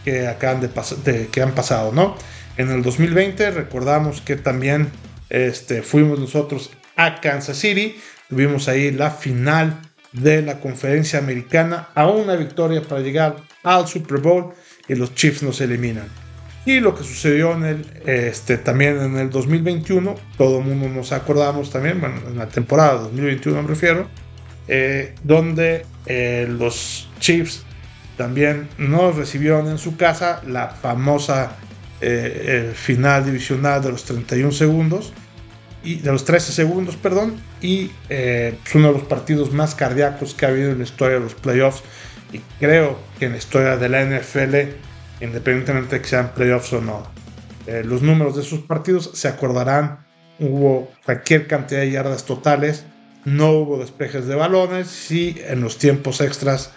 que, 0.04 0.26
acaban 0.26 0.60
de, 0.60 1.28
que 1.28 1.42
han 1.42 1.52
pasado, 1.52 1.92
¿no? 1.92 2.16
En 2.56 2.70
el 2.70 2.82
2020 2.82 3.50
recordamos 3.52 4.20
que 4.20 4.36
también 4.36 4.90
este, 5.30 5.82
fuimos 5.82 6.18
nosotros 6.18 6.70
a 6.96 7.20
Kansas 7.20 7.56
City, 7.56 7.96
tuvimos 8.34 8.66
ahí 8.66 8.90
la 8.90 9.12
final 9.12 9.80
de 10.12 10.42
la 10.42 10.58
conferencia 10.58 11.20
americana 11.20 11.90
a 11.94 12.08
una 12.08 12.34
victoria 12.34 12.82
para 12.82 13.00
llegar 13.00 13.36
al 13.62 13.86
Super 13.86 14.18
Bowl 14.18 14.52
y 14.88 14.96
los 14.96 15.14
Chiefs 15.14 15.44
nos 15.44 15.60
eliminan. 15.60 16.08
Y 16.66 16.80
lo 16.80 16.96
que 16.96 17.04
sucedió 17.04 17.52
en 17.52 17.64
el, 17.64 17.86
este, 18.06 18.58
también 18.58 19.00
en 19.00 19.16
el 19.18 19.30
2021, 19.30 20.16
todo 20.36 20.58
el 20.58 20.64
mundo 20.64 20.88
nos 20.88 21.12
acordamos 21.12 21.70
también, 21.70 22.00
bueno, 22.00 22.16
en 22.26 22.36
la 22.36 22.48
temporada 22.48 23.02
2021 23.02 23.62
me 23.62 23.68
refiero, 23.68 24.08
eh, 24.66 25.14
donde 25.22 25.86
eh, 26.06 26.48
los 26.50 27.08
Chiefs 27.20 27.62
también 28.16 28.68
nos 28.78 29.14
recibieron 29.14 29.68
en 29.68 29.78
su 29.78 29.96
casa 29.96 30.42
la 30.44 30.70
famosa 30.70 31.56
eh, 32.00 32.72
final 32.74 33.26
divisional 33.26 33.80
de 33.80 33.92
los 33.92 34.04
31 34.04 34.50
segundos, 34.50 35.12
de 35.84 36.10
los 36.10 36.24
13 36.24 36.52
segundos, 36.52 36.96
perdón, 36.96 37.36
y 37.60 37.90
es 38.08 38.74
uno 38.74 38.88
de 38.88 38.94
los 38.94 39.02
partidos 39.04 39.52
más 39.52 39.74
cardíacos 39.74 40.34
que 40.34 40.46
ha 40.46 40.48
habido 40.48 40.70
en 40.70 40.78
la 40.78 40.84
historia 40.84 41.18
de 41.18 41.24
los 41.24 41.34
playoffs, 41.34 41.82
y 42.32 42.40
creo 42.58 42.98
que 43.18 43.26
en 43.26 43.32
la 43.32 43.38
historia 43.38 43.76
de 43.76 43.88
la 43.88 44.04
NFL 44.04 44.74
independientemente 45.20 45.96
de 45.96 46.02
que 46.02 46.08
sean 46.08 46.32
playoffs 46.34 46.72
o 46.72 46.80
no. 46.80 47.02
Eh, 47.66 47.82
los 47.84 48.02
números 48.02 48.36
de 48.36 48.42
sus 48.42 48.60
partidos 48.60 49.10
se 49.14 49.28
acordarán, 49.28 50.04
hubo 50.38 50.92
cualquier 51.04 51.46
cantidad 51.46 51.80
de 51.80 51.90
yardas 51.90 52.24
totales, 52.24 52.84
no 53.24 53.52
hubo 53.52 53.78
despejes 53.78 54.26
de 54.26 54.34
balones 54.34 55.10
y 55.10 55.36
en 55.46 55.60
los 55.62 55.78
tiempos 55.78 56.20
extras 56.20 56.72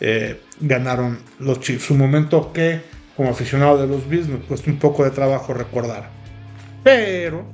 eh, 0.00 0.40
ganaron 0.60 1.20
los 1.38 1.60
Chiefs. 1.60 1.90
Un 1.90 1.98
momento 1.98 2.52
que 2.52 2.80
como 3.16 3.30
aficionado 3.30 3.78
de 3.78 3.86
los 3.86 4.08
Bills 4.08 4.26
me 4.26 4.38
cuesta 4.38 4.70
un 4.70 4.78
poco 4.78 5.04
de 5.04 5.12
trabajo 5.12 5.54
recordar. 5.54 6.10
Pero, 6.82 7.46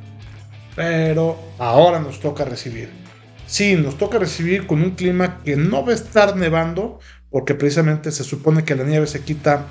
pero 0.74 1.38
ahora 1.58 1.98
nos 1.98 2.20
toca 2.20 2.44
recibir. 2.44 2.90
Sí, 3.46 3.74
nos 3.74 3.98
toca 3.98 4.18
recibir 4.18 4.66
con 4.66 4.80
un 4.82 4.92
clima 4.92 5.40
que 5.44 5.56
no 5.56 5.84
va 5.84 5.92
a 5.92 5.96
estar 5.96 6.36
nevando, 6.36 7.00
porque 7.30 7.54
precisamente 7.54 8.12
se 8.12 8.24
supone 8.24 8.64
que 8.64 8.76
la 8.76 8.84
nieve 8.84 9.06
se 9.06 9.22
quita 9.22 9.66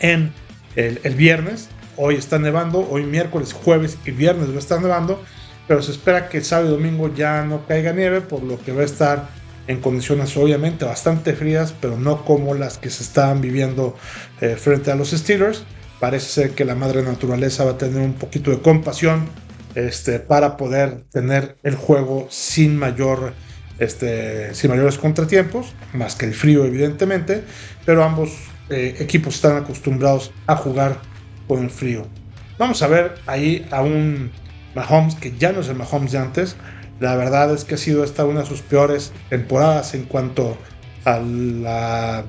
en 0.00 0.32
el, 0.76 1.14
viernes. 1.14 1.68
Hoy 1.96 2.16
está 2.16 2.38
nevando, 2.38 2.88
hoy 2.88 3.04
miércoles, 3.04 3.52
jueves 3.52 3.98
y 4.04 4.10
viernes 4.10 4.50
va 4.50 4.56
a 4.56 4.58
estar 4.58 4.80
nevando, 4.80 5.22
pero 5.66 5.82
se 5.82 5.92
espera 5.92 6.28
que 6.28 6.38
el 6.38 6.44
sábado 6.44 6.68
y 6.68 6.72
domingo 6.72 7.12
ya 7.14 7.44
no 7.44 7.66
caiga 7.66 7.92
nieve, 7.92 8.20
por 8.20 8.42
lo 8.42 8.60
que 8.60 8.72
va 8.72 8.82
a 8.82 8.84
estar 8.84 9.28
en 9.66 9.80
condiciones 9.80 10.36
obviamente 10.36 10.84
bastante 10.84 11.32
frías, 11.32 11.74
pero 11.80 11.96
no 11.96 12.24
como 12.24 12.54
las 12.54 12.78
que 12.78 12.90
se 12.90 13.02
estaban 13.02 13.40
viviendo 13.40 13.96
eh, 14.40 14.56
frente 14.56 14.90
a 14.90 14.94
los 14.94 15.10
Steelers. 15.10 15.64
Parece 16.00 16.28
ser 16.28 16.50
que 16.50 16.64
la 16.64 16.74
madre 16.74 17.02
naturaleza 17.02 17.64
va 17.64 17.72
a 17.72 17.78
tener 17.78 18.02
un 18.02 18.14
poquito 18.14 18.50
de 18.50 18.60
compasión 18.60 19.26
este, 19.74 20.20
para 20.20 20.56
poder 20.56 21.04
tener 21.10 21.56
el 21.62 21.74
juego 21.74 22.26
sin 22.30 22.76
mayor 22.76 23.34
este, 23.78 24.54
sin 24.54 24.70
mayores 24.70 24.98
contratiempos, 24.98 25.74
más 25.92 26.14
que 26.14 26.26
el 26.26 26.34
frío 26.34 26.64
evidentemente, 26.64 27.42
pero 27.84 28.04
ambos 28.04 28.30
eh, 28.70 28.94
equipos 28.98 29.34
están 29.34 29.56
acostumbrados 29.56 30.32
a 30.46 30.56
jugar 30.56 30.98
con 31.48 31.62
el 31.64 31.70
frío. 31.70 32.06
Vamos 32.58 32.82
a 32.82 32.86
ver 32.86 33.16
ahí 33.26 33.66
a 33.70 33.82
un 33.82 34.30
Mahomes 34.74 35.16
que 35.16 35.36
ya 35.36 35.52
no 35.52 35.60
es 35.60 35.68
el 35.68 35.76
Mahomes 35.76 36.12
de 36.12 36.18
antes. 36.18 36.56
La 37.00 37.16
verdad 37.16 37.52
es 37.52 37.64
que 37.64 37.74
ha 37.74 37.78
sido 37.78 38.04
esta 38.04 38.24
una 38.24 38.40
de 38.40 38.46
sus 38.46 38.62
peores 38.62 39.12
temporadas 39.28 39.94
en 39.94 40.04
cuanto 40.04 40.56
a 41.04 41.18
la, 41.18 42.24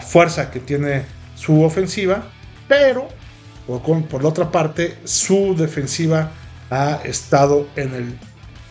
fuerza 0.00 0.50
que 0.50 0.60
tiene 0.60 1.02
su 1.36 1.62
ofensiva, 1.62 2.24
pero 2.68 3.08
por, 3.66 3.80
por, 4.06 4.22
la 4.22 4.28
otra 4.30 4.50
parte 4.50 4.96
su 5.04 5.54
defensiva 5.56 6.32
ha 6.70 7.00
estado 7.04 7.68
en 7.76 7.94
el 7.94 8.18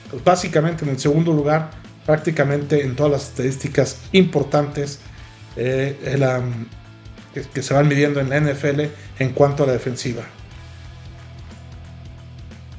pues, 0.09 0.23
básicamente 0.23 0.83
en 0.85 0.91
el 0.91 0.99
segundo 0.99 1.33
lugar 1.33 1.71
prácticamente 2.05 2.81
en 2.83 2.95
todas 2.95 3.11
las 3.11 3.29
estadísticas 3.29 4.01
importantes 4.13 4.99
eh, 5.55 5.95
que, 7.53 7.61
se 7.61 7.73
van 7.73 7.87
midiendo 7.87 8.19
en 8.19 8.29
la 8.29 8.39
NFL 8.39 8.81
en 9.19 9.33
cuanto 9.33 9.63
a 9.63 9.67
la 9.67 9.73
defensiva. 9.73 10.23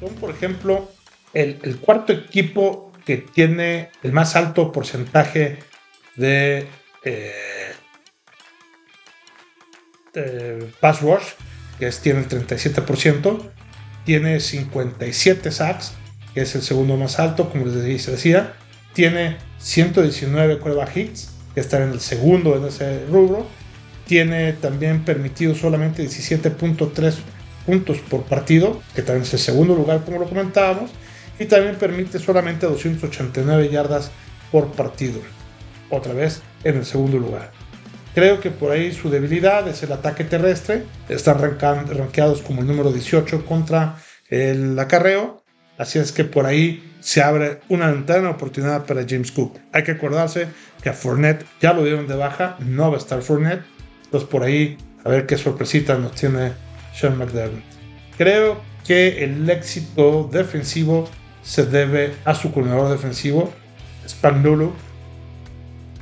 Son, 0.01 0.13
por 0.15 0.31
ejemplo, 0.31 0.91
el, 1.33 1.77
cuarto 1.79 2.11
equipo 2.11 2.91
que 3.05 3.17
tiene 3.17 3.91
el 4.03 4.11
más 4.11 4.35
alto 4.35 4.71
porcentaje 4.71 5.59
de, 6.17 6.67
eh, 7.05 7.71
pass 10.81 11.01
rush, 11.01 11.23
que 11.79 11.87
es, 11.87 11.99
tiene 12.01 12.19
el 12.19 12.27
37%, 12.27 13.49
tiene 14.05 14.39
57 14.39 15.51
sacks, 15.51 15.93
que 16.33 16.41
es 16.41 16.55
el 16.55 16.61
segundo 16.61 16.97
más 16.97 17.19
alto, 17.19 17.49
como 17.49 17.65
les 17.65 18.05
decía, 18.05 18.53
tiene 18.93 19.37
119 19.59 20.57
prueba 20.57 20.87
hits, 20.93 21.31
que 21.53 21.59
están 21.59 21.83
en 21.83 21.91
el 21.91 21.99
segundo 21.99 22.55
en 22.55 22.65
ese 22.65 23.05
rubro, 23.07 23.45
tiene 24.05 24.53
también 24.53 25.03
permitido 25.03 25.55
solamente 25.55 26.03
17.3 26.03 27.15
puntos 27.65 27.97
por 27.99 28.23
partido, 28.23 28.81
que 28.95 29.01
también 29.01 29.23
es 29.23 29.33
el 29.33 29.39
segundo 29.39 29.75
lugar 29.75 30.03
como 30.03 30.19
lo 30.19 30.27
comentábamos, 30.27 30.91
y 31.39 31.45
también 31.45 31.75
permite 31.75 32.19
solamente 32.19 32.65
289 32.65 33.69
yardas 33.69 34.11
por 34.51 34.71
partido, 34.71 35.19
otra 35.89 36.13
vez 36.13 36.41
en 36.63 36.77
el 36.77 36.85
segundo 36.85 37.17
lugar. 37.17 37.60
Creo 38.13 38.41
que 38.41 38.51
por 38.51 38.71
ahí 38.71 38.91
su 38.91 39.09
debilidad 39.09 39.67
es 39.69 39.83
el 39.83 39.93
ataque 39.93 40.25
terrestre, 40.25 40.83
están 41.07 41.39
rankeados 41.39 42.41
como 42.41 42.61
el 42.61 42.67
número 42.67 42.91
18 42.91 43.45
contra 43.45 43.95
el 44.29 44.77
acarreo, 44.77 45.41
así 45.77 45.97
es 45.97 46.11
que 46.11 46.25
por 46.25 46.45
ahí 46.45 46.91
se 46.99 47.21
abre 47.21 47.61
una 47.69 47.89
ventana 47.89 48.23
de 48.23 48.33
oportunidad 48.33 48.85
para 48.85 49.05
James 49.07 49.31
Cook. 49.31 49.57
Hay 49.71 49.83
que 49.83 49.91
acordarse 49.91 50.47
que 50.83 50.89
a 50.89 50.93
Fournette 50.93 51.45
ya 51.61 51.71
lo 51.71 51.83
dieron 51.83 52.07
de 52.07 52.15
baja, 52.15 52.57
no 52.59 52.89
va 52.91 52.97
a 52.97 52.99
estar 52.99 53.21
Fournette, 53.21 53.63
entonces 54.03 54.29
por 54.29 54.43
ahí, 54.43 54.77
a 55.05 55.09
ver 55.09 55.25
qué 55.25 55.37
sorpresita 55.37 55.97
nos 55.97 56.13
tiene 56.13 56.51
Sean 56.93 57.17
McDermott. 57.17 57.63
Creo 58.17 58.61
que 58.85 59.23
el 59.23 59.49
éxito 59.49 60.29
defensivo 60.31 61.09
se 61.43 61.65
debe 61.65 62.13
a 62.25 62.35
su 62.35 62.51
coordinador 62.51 62.91
defensivo, 62.91 63.53
Spagnolo. 64.07 64.73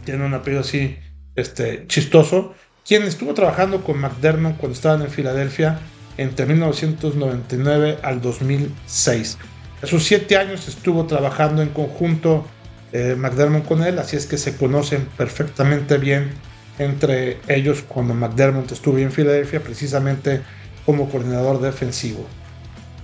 Tiene 0.05 0.25
un 0.25 0.33
apellido 0.33 0.61
así 0.61 0.97
este, 1.39 1.85
chistoso. 1.87 2.53
Quien 2.85 3.03
estuvo 3.03 3.33
trabajando 3.33 3.83
con 3.83 3.99
McDermott 3.99 4.57
cuando 4.57 4.75
estaban 4.75 5.01
en 5.01 5.09
Filadelfia 5.09 5.79
entre 6.17 6.45
1999 6.45 7.99
al 8.01 8.21
2006. 8.21 9.37
A 9.81 9.87
sus 9.87 10.03
siete 10.03 10.37
años 10.37 10.67
estuvo 10.67 11.05
trabajando 11.05 11.61
en 11.61 11.69
conjunto 11.69 12.45
eh, 12.91 13.15
McDermott 13.17 13.65
con 13.65 13.83
él, 13.83 13.99
así 13.99 14.17
es 14.17 14.25
que 14.25 14.37
se 14.37 14.57
conocen 14.57 15.07
perfectamente 15.17 15.97
bien 15.97 16.31
entre 16.79 17.37
ellos 17.47 17.83
cuando 17.87 18.13
McDermott 18.13 18.71
estuvo 18.71 18.97
en 18.97 19.11
Filadelfia 19.11 19.61
precisamente 19.61 20.41
como 20.85 21.09
coordinador 21.09 21.61
defensivo. 21.61 22.25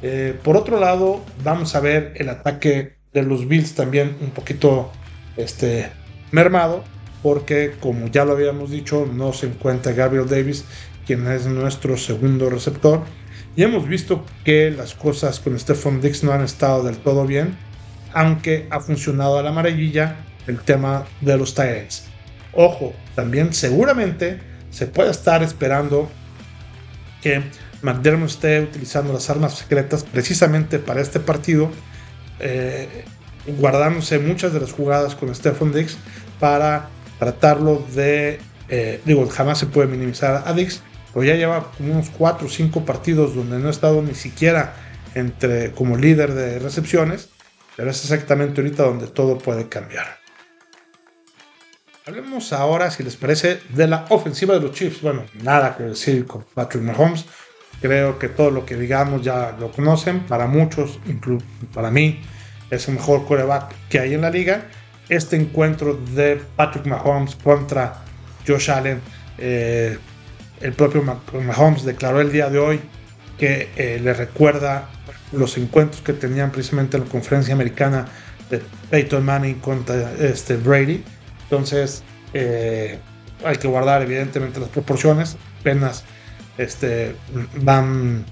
Eh, 0.01 0.37
por 0.43 0.57
otro 0.57 0.79
lado, 0.79 1.23
vamos 1.43 1.75
a 1.75 1.79
ver 1.79 2.13
el 2.15 2.29
ataque 2.29 2.95
de 3.13 3.23
los 3.23 3.47
Bills 3.47 3.75
también 3.75 4.15
un 4.21 4.31
poquito 4.31 4.91
este, 5.37 5.89
mermado, 6.31 6.83
porque 7.25 7.73
como 7.79 8.05
ya 8.05 8.23
lo 8.23 8.33
habíamos 8.33 8.69
dicho, 8.69 9.09
no 9.11 9.33
se 9.33 9.47
encuentra 9.47 9.93
Gabriel 9.93 10.29
Davis, 10.29 10.63
quien 11.07 11.25
es 11.25 11.47
nuestro 11.47 11.97
segundo 11.97 12.51
receptor. 12.51 13.01
Y 13.55 13.63
hemos 13.63 13.87
visto 13.87 14.23
que 14.43 14.69
las 14.69 14.93
cosas 14.93 15.39
con 15.39 15.57
Stephon 15.57 16.01
Dix 16.01 16.23
no 16.23 16.33
han 16.33 16.43
estado 16.43 16.83
del 16.83 16.97
todo 16.97 17.25
bien, 17.25 17.57
aunque 18.13 18.67
ha 18.69 18.79
funcionado 18.79 19.39
a 19.39 19.41
la 19.41 19.51
maravilla 19.51 20.17
el 20.45 20.59
tema 20.59 21.07
de 21.21 21.35
los 21.35 21.55
Titans. 21.55 22.03
Ojo, 22.53 22.93
también 23.15 23.55
seguramente 23.55 24.39
se 24.69 24.85
puede 24.85 25.09
estar 25.09 25.41
esperando 25.41 26.07
que 27.23 27.41
McDermott 27.81 28.29
esté 28.29 28.61
utilizando 28.61 29.11
las 29.13 29.31
armas 29.31 29.55
secretas 29.55 30.03
precisamente 30.03 30.77
para 30.77 31.01
este 31.01 31.19
partido, 31.19 31.71
eh, 32.39 33.03
guardándose 33.57 34.19
muchas 34.19 34.53
de 34.53 34.59
las 34.59 34.71
jugadas 34.71 35.15
con 35.15 35.33
Stephen 35.33 35.73
Dix 35.73 35.97
para 36.39 36.89
tratarlo 37.19 37.85
de, 37.93 38.39
eh, 38.69 39.01
digo, 39.05 39.27
jamás 39.27 39.59
se 39.59 39.67
puede 39.67 39.87
minimizar 39.87 40.43
a 40.45 40.53
Dix, 40.53 40.81
pero 41.13 41.23
ya 41.23 41.35
lleva 41.35 41.71
unos 41.79 42.09
4 42.09 42.47
o 42.47 42.49
5 42.49 42.85
partidos 42.85 43.35
donde 43.35 43.57
no 43.59 43.67
ha 43.67 43.71
estado 43.71 44.01
ni 44.01 44.15
siquiera 44.15 44.73
entre, 45.13 45.71
como 45.71 45.97
líder 45.97 46.33
de 46.33 46.59
recepciones, 46.59 47.29
pero 47.75 47.89
es 47.89 48.01
exactamente 48.01 48.61
ahorita 48.61 48.83
donde 48.83 49.07
todo 49.07 49.37
puede 49.37 49.69
cambiar. 49.69 50.25
Hablemos 52.07 52.53
ahora, 52.53 52.91
si 52.91 53.01
les 53.01 53.15
parece, 53.15 53.59
de 53.69 53.87
la 53.87 54.05
ofensiva 54.09 54.53
de 54.53 54.61
los 54.61 54.73
Chiefs. 54.73 55.01
Bueno, 55.01 55.23
nada 55.41 55.75
que 55.75 55.83
decir 55.83 56.27
con 56.27 56.45
Patrick 56.53 56.83
Mahomes. 56.83 57.25
Creo 57.81 58.19
que 58.19 58.29
todo 58.29 58.51
lo 58.51 58.63
que 58.63 58.75
digamos 58.75 59.23
ya 59.23 59.55
lo 59.59 59.71
conocen. 59.71 60.19
Para 60.27 60.45
muchos, 60.45 60.99
incluso 61.07 61.43
para 61.73 61.89
mí, 61.89 62.21
es 62.69 62.87
el 62.87 62.95
mejor 62.95 63.25
quarterback 63.25 63.73
que 63.89 63.99
hay 63.99 64.13
en 64.13 64.21
la 64.21 64.29
liga. 64.29 64.67
Este 65.09 65.35
encuentro 65.35 65.95
de 66.15 66.41
Patrick 66.55 66.85
Mahomes 66.85 67.35
contra 67.35 68.03
Josh 68.47 68.71
Allen, 68.71 69.01
eh, 69.37 69.97
el 70.61 70.73
propio 70.73 71.03
Mahomes 71.03 71.83
declaró 71.83 72.21
el 72.21 72.31
día 72.31 72.49
de 72.49 72.59
hoy 72.59 72.81
que 73.37 73.69
eh, 73.75 73.99
le 74.01 74.13
recuerda 74.13 74.89
los 75.31 75.57
encuentros 75.57 76.01
que 76.01 76.13
tenían 76.13 76.51
precisamente 76.51 76.97
en 76.97 77.03
la 77.03 77.09
conferencia 77.09 77.53
americana 77.53 78.07
de 78.49 78.61
Peyton 78.89 79.23
Manning 79.25 79.55
contra 79.55 80.13
este, 80.13 80.55
Brady 80.55 81.03
entonces, 81.45 82.03
eh, 82.33 82.99
hay 83.43 83.57
que 83.57 83.67
guardar 83.67 84.01
evidentemente 84.01 84.59
las 84.59 84.69
proporciones. 84.69 85.37
Apenas 85.61 86.03
este, 86.57 87.15
van 87.57 88.25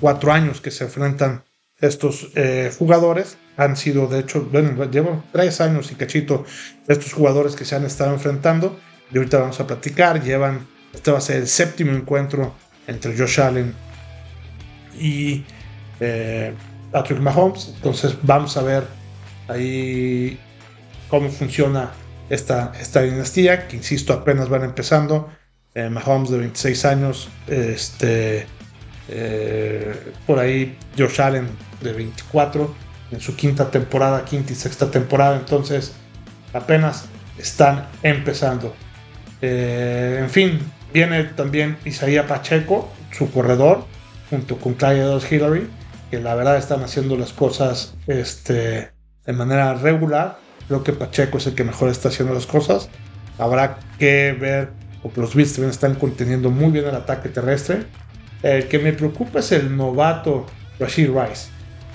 cuatro 0.00 0.32
años 0.32 0.60
que 0.60 0.70
se 0.70 0.84
enfrentan 0.84 1.44
estos 1.78 2.30
jugadores. 2.78 3.36
Han 3.60 3.76
sido, 3.76 4.06
de 4.06 4.20
hecho, 4.20 4.48
bueno, 4.50 4.90
llevo 4.90 5.22
tres 5.32 5.60
años 5.60 5.92
y 5.92 5.94
cachito 5.94 6.46
estos 6.88 7.12
jugadores 7.12 7.54
que 7.54 7.66
se 7.66 7.76
han 7.76 7.84
estado 7.84 8.14
enfrentando. 8.14 8.80
Y 9.12 9.18
ahorita 9.18 9.38
vamos 9.38 9.60
a 9.60 9.66
platicar. 9.66 10.22
Llevan, 10.22 10.66
este 10.94 11.10
va 11.10 11.18
a 11.18 11.20
ser 11.20 11.36
el 11.36 11.46
séptimo 11.46 11.92
encuentro 11.92 12.54
entre 12.86 13.14
Josh 13.14 13.38
Allen 13.38 13.74
y 14.98 15.44
eh, 16.00 16.54
Patrick 16.90 17.20
Mahomes. 17.20 17.72
Entonces, 17.74 18.16
vamos 18.22 18.56
a 18.56 18.62
ver 18.62 18.84
ahí 19.48 20.40
cómo 21.10 21.28
funciona 21.28 21.90
esta, 22.30 22.72
esta 22.80 23.02
dinastía, 23.02 23.68
que 23.68 23.76
insisto, 23.76 24.14
apenas 24.14 24.48
van 24.48 24.64
empezando. 24.64 25.28
Eh, 25.74 25.90
Mahomes 25.90 26.30
de 26.30 26.38
26 26.38 26.84
años, 26.86 27.28
este, 27.46 28.46
eh, 29.08 30.12
por 30.26 30.38
ahí 30.38 30.78
Josh 30.96 31.20
Allen 31.20 31.46
de 31.82 31.92
24, 31.92 32.89
en 33.10 33.20
su 33.20 33.36
quinta 33.36 33.70
temporada, 33.70 34.24
quinta 34.24 34.52
y 34.52 34.56
sexta 34.56 34.90
temporada, 34.90 35.36
entonces 35.36 35.92
apenas 36.52 37.06
están 37.38 37.86
empezando. 38.02 38.74
Eh, 39.42 40.18
en 40.20 40.30
fin, 40.30 40.60
viene 40.92 41.24
también 41.24 41.76
Isaías 41.84 42.26
Pacheco, 42.26 42.92
su 43.10 43.30
corredor, 43.30 43.84
junto 44.28 44.58
con 44.58 44.74
Clyde 44.74 45.18
Hillary, 45.30 45.68
que 46.10 46.20
la 46.20 46.34
verdad 46.34 46.56
están 46.56 46.82
haciendo 46.82 47.16
las 47.16 47.32
cosas 47.32 47.94
este, 48.06 48.90
de 49.24 49.32
manera 49.32 49.74
regular 49.74 50.38
Creo 50.70 50.84
que 50.84 50.92
Pacheco 50.92 51.38
es 51.38 51.48
el 51.48 51.56
que 51.56 51.64
mejor 51.64 51.88
está 51.88 52.10
haciendo 52.10 52.32
las 52.32 52.46
cosas. 52.46 52.88
Habrá 53.38 53.80
que 53.98 54.36
ver, 54.40 54.70
porque 55.02 55.20
los 55.20 55.34
Bills 55.34 55.52
también 55.52 55.70
están 55.70 55.96
conteniendo 55.96 56.48
muy 56.48 56.70
bien 56.70 56.84
el 56.84 56.94
ataque 56.94 57.28
terrestre. 57.28 57.86
El 58.44 58.68
que 58.68 58.78
me 58.78 58.92
preocupa 58.92 59.40
es 59.40 59.50
el 59.50 59.76
novato 59.76 60.46
Rashid 60.78 61.08
Rice. 61.08 61.48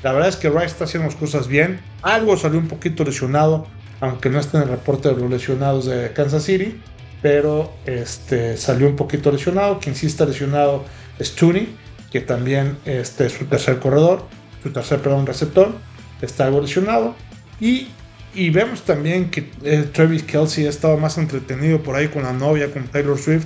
La 0.05 0.13
verdad 0.13 0.29
es 0.29 0.35
que 0.35 0.51
Rice 0.51 0.67
está 0.67 0.83
haciendo 0.83 1.07
las 1.09 1.17
cosas 1.17 1.47
bien. 1.47 1.79
Algo 2.03 2.37
salió 2.37 2.59
un 2.59 2.67
poquito 2.67 3.03
lesionado, 3.03 3.65
aunque 4.01 4.29
no 4.29 4.39
está 4.39 4.59
en 4.59 4.65
el 4.65 4.69
reporte 4.69 5.09
de 5.09 5.15
los 5.15 5.31
lesionados 5.31 5.87
de 5.87 6.13
Kansas 6.13 6.43
City. 6.43 6.79
Pero 7.23 7.73
este, 7.87 8.55
salió 8.55 8.87
un 8.87 8.95
poquito 8.95 9.31
lesionado. 9.31 9.79
Quien 9.79 9.95
sí 9.95 10.05
está 10.05 10.27
lesionado 10.27 10.85
es 11.17 11.33
Tooney, 11.33 11.75
que 12.11 12.21
también 12.21 12.77
este, 12.85 13.25
es 13.25 13.33
su 13.33 13.45
tercer 13.45 13.79
corredor, 13.79 14.27
su 14.61 14.69
tercer 14.69 14.99
perdón, 14.99 15.25
receptor. 15.25 15.73
Está 16.21 16.45
algo 16.45 16.61
lesionado. 16.61 17.15
Y 17.59 17.87
y 18.35 18.51
vemos 18.51 18.83
también 18.83 19.31
que 19.31 19.49
eh, 19.63 19.89
Travis 19.91 20.21
Kelsey 20.21 20.67
ha 20.67 20.69
estado 20.69 20.97
más 20.97 21.17
entretenido 21.17 21.81
por 21.81 21.95
ahí 21.95 22.09
con 22.09 22.21
la 22.21 22.33
novia, 22.33 22.71
con 22.71 22.85
Taylor 22.89 23.17
Swift, 23.17 23.45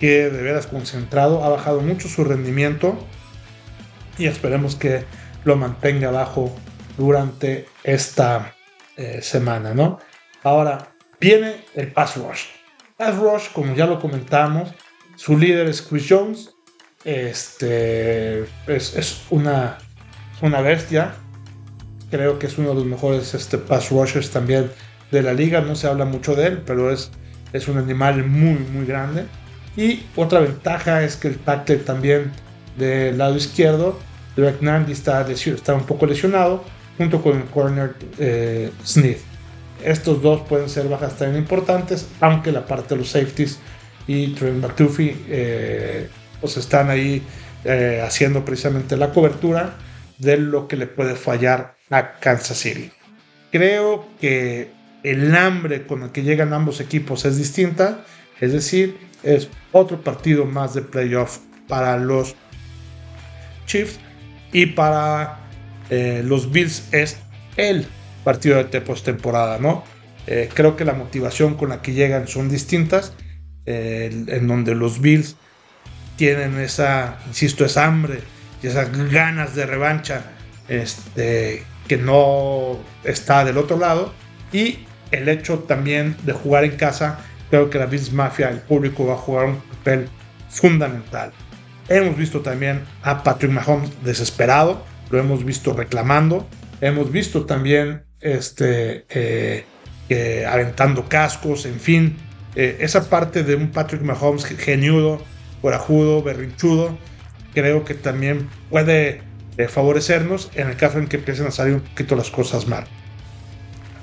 que 0.00 0.30
de 0.30 0.42
veras 0.42 0.66
concentrado. 0.66 1.44
Ha 1.44 1.48
bajado 1.50 1.80
mucho 1.80 2.08
su 2.08 2.24
rendimiento 2.24 2.98
y 4.18 4.26
esperemos 4.26 4.74
que 4.74 5.04
lo 5.46 5.56
mantenga 5.56 6.10
bajo 6.10 6.52
durante 6.98 7.66
esta 7.84 8.52
eh, 8.96 9.20
semana, 9.22 9.72
¿no? 9.72 10.00
Ahora 10.42 10.88
viene 11.20 11.64
el 11.74 11.92
pass 11.92 12.16
rush. 12.16 12.46
Pass 12.96 13.16
rush, 13.16 13.52
como 13.52 13.74
ya 13.74 13.86
lo 13.86 14.00
comentamos, 14.00 14.70
su 15.14 15.38
líder 15.38 15.68
es 15.68 15.80
Chris 15.82 16.06
Jones. 16.08 16.50
Este 17.04 18.44
es, 18.66 19.22
una, 19.30 19.78
una 20.42 20.60
bestia 20.60 21.14
creo 22.10 22.38
que 22.38 22.46
es 22.46 22.58
uno 22.58 22.70
de 22.70 22.74
los 22.76 22.84
mejores 22.84 23.32
este, 23.34 23.58
pass 23.58 23.90
rushers 23.90 24.30
también 24.30 24.70
de 25.12 25.22
la 25.22 25.32
liga. 25.32 25.60
No 25.60 25.76
se 25.76 25.86
habla 25.86 26.04
mucho 26.04 26.34
de 26.34 26.46
él, 26.48 26.62
pero 26.66 26.90
es, 26.90 27.12
es 27.52 27.68
un 27.68 27.78
animal 27.78 28.24
muy, 28.24 28.58
muy 28.72 28.84
grande. 28.84 29.26
Y 29.76 30.02
otra 30.16 30.40
ventaja 30.40 31.04
es 31.04 31.16
que 31.16 31.28
el 31.28 31.38
tackle 31.38 31.76
también 31.76 32.32
del 32.76 33.18
lado 33.18 33.36
izquierdo, 33.36 34.00
Derek 34.36 34.60
Nandy 34.60 34.92
está, 34.92 35.26
está 35.30 35.74
un 35.74 35.84
poco 35.84 36.06
lesionado, 36.06 36.62
junto 36.98 37.22
con 37.22 37.38
el 37.38 37.44
corner 37.44 37.94
eh, 38.18 38.70
Smith. 38.84 39.18
Estos 39.82 40.22
dos 40.22 40.42
pueden 40.42 40.68
ser 40.68 40.88
bajas 40.88 41.16
tan 41.16 41.36
importantes, 41.36 42.06
aunque 42.20 42.52
la 42.52 42.66
parte 42.66 42.94
de 42.94 43.00
los 43.00 43.10
safeties 43.10 43.58
y 44.06 44.28
Trent 44.34 44.62
McDuffie 44.62 45.16
eh, 45.28 46.08
pues 46.40 46.56
están 46.56 46.90
ahí 46.90 47.22
eh, 47.64 48.02
haciendo 48.04 48.44
precisamente 48.44 48.96
la 48.96 49.10
cobertura 49.12 49.76
de 50.18 50.38
lo 50.38 50.68
que 50.68 50.76
le 50.76 50.86
puede 50.86 51.14
fallar 51.14 51.76
a 51.90 52.12
Kansas 52.20 52.58
City. 52.58 52.90
Creo 53.50 54.06
que 54.20 54.70
el 55.02 55.34
hambre 55.34 55.86
con 55.86 56.02
el 56.02 56.10
que 56.10 56.22
llegan 56.22 56.52
ambos 56.52 56.80
equipos 56.80 57.24
es 57.24 57.36
distinta, 57.36 58.04
es 58.40 58.52
decir, 58.52 58.96
es 59.22 59.48
otro 59.72 60.00
partido 60.00 60.44
más 60.46 60.74
de 60.74 60.82
playoff 60.82 61.38
para 61.68 61.96
los 61.96 62.34
Chiefs 63.66 63.98
y 64.56 64.64
para 64.64 65.40
eh, 65.90 66.22
los 66.24 66.50
Bills 66.50 66.88
es 66.90 67.18
el 67.58 67.86
partido 68.24 68.64
de 68.64 68.80
postemporada, 68.80 69.58
¿no? 69.58 69.84
Eh, 70.26 70.48
creo 70.54 70.76
que 70.76 70.86
la 70.86 70.94
motivación 70.94 71.56
con 71.56 71.68
la 71.68 71.82
que 71.82 71.92
llegan 71.92 72.26
son 72.26 72.48
distintas, 72.48 73.12
eh, 73.66 74.24
en 74.28 74.48
donde 74.48 74.74
los 74.74 75.02
Bills 75.02 75.36
tienen 76.16 76.58
esa, 76.58 77.18
insisto, 77.26 77.66
esa 77.66 77.84
hambre 77.84 78.20
y 78.62 78.68
esas 78.68 78.88
ganas 79.10 79.54
de 79.54 79.66
revancha 79.66 80.22
este, 80.68 81.62
que 81.86 81.98
no 81.98 82.78
está 83.04 83.44
del 83.44 83.58
otro 83.58 83.76
lado. 83.76 84.14
Y 84.52 84.86
el 85.10 85.28
hecho 85.28 85.58
también 85.58 86.16
de 86.24 86.32
jugar 86.32 86.64
en 86.64 86.78
casa, 86.78 87.18
creo 87.50 87.68
que 87.68 87.76
la 87.76 87.84
Bills 87.84 88.10
Mafia, 88.10 88.48
el 88.48 88.60
público 88.60 89.06
va 89.06 89.12
a 89.12 89.18
jugar 89.18 89.44
un 89.48 89.60
papel 89.60 90.08
fundamental. 90.48 91.30
Hemos 91.88 92.16
visto 92.16 92.40
también 92.40 92.82
a 93.02 93.22
Patrick 93.22 93.52
Mahomes 93.52 93.90
desesperado, 94.02 94.84
lo 95.10 95.18
hemos 95.18 95.44
visto 95.44 95.72
reclamando, 95.72 96.46
hemos 96.80 97.12
visto 97.12 97.46
también 97.46 98.02
este, 98.20 99.06
eh, 99.08 100.46
aventando 100.48 101.08
cascos, 101.08 101.64
en 101.64 101.78
fin, 101.78 102.16
eh, 102.56 102.78
esa 102.80 103.08
parte 103.08 103.44
de 103.44 103.54
un 103.54 103.70
Patrick 103.70 104.02
Mahomes 104.02 104.44
geniudo, 104.44 105.22
corajudo, 105.62 106.22
berrinchudo, 106.22 106.98
creo 107.54 107.84
que 107.84 107.94
también 107.94 108.48
puede 108.68 109.22
favorecernos 109.68 110.50
en 110.54 110.68
el 110.68 110.76
caso 110.76 110.98
en 110.98 111.06
que 111.06 111.16
empiecen 111.16 111.46
a 111.46 111.50
salir 111.50 111.74
un 111.74 111.80
poquito 111.80 112.16
las 112.16 112.30
cosas 112.30 112.66
mal. 112.66 112.84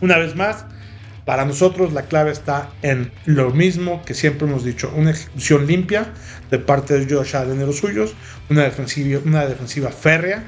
Una 0.02 0.18
vez 0.18 0.36
más, 0.36 0.66
para 1.26 1.46
nosotros 1.46 1.94
la 1.94 2.04
clave 2.04 2.32
está 2.32 2.70
en 2.82 3.12
lo 3.26 3.52
mismo 3.52 4.02
que 4.06 4.14
siempre 4.14 4.48
hemos 4.48 4.64
dicho, 4.64 4.92
una 4.96 5.12
ejecución 5.12 5.68
limpia 5.68 6.14
de 6.52 6.60
parte 6.60 7.00
de 7.00 7.14
Josh 7.14 7.36
Allen 7.36 7.62
y 7.62 7.66
los 7.66 7.78
suyos, 7.78 8.14
una 8.50 8.64
defensiva, 8.64 9.22
una 9.26 9.46
defensiva 9.46 9.90
férrea, 9.90 10.44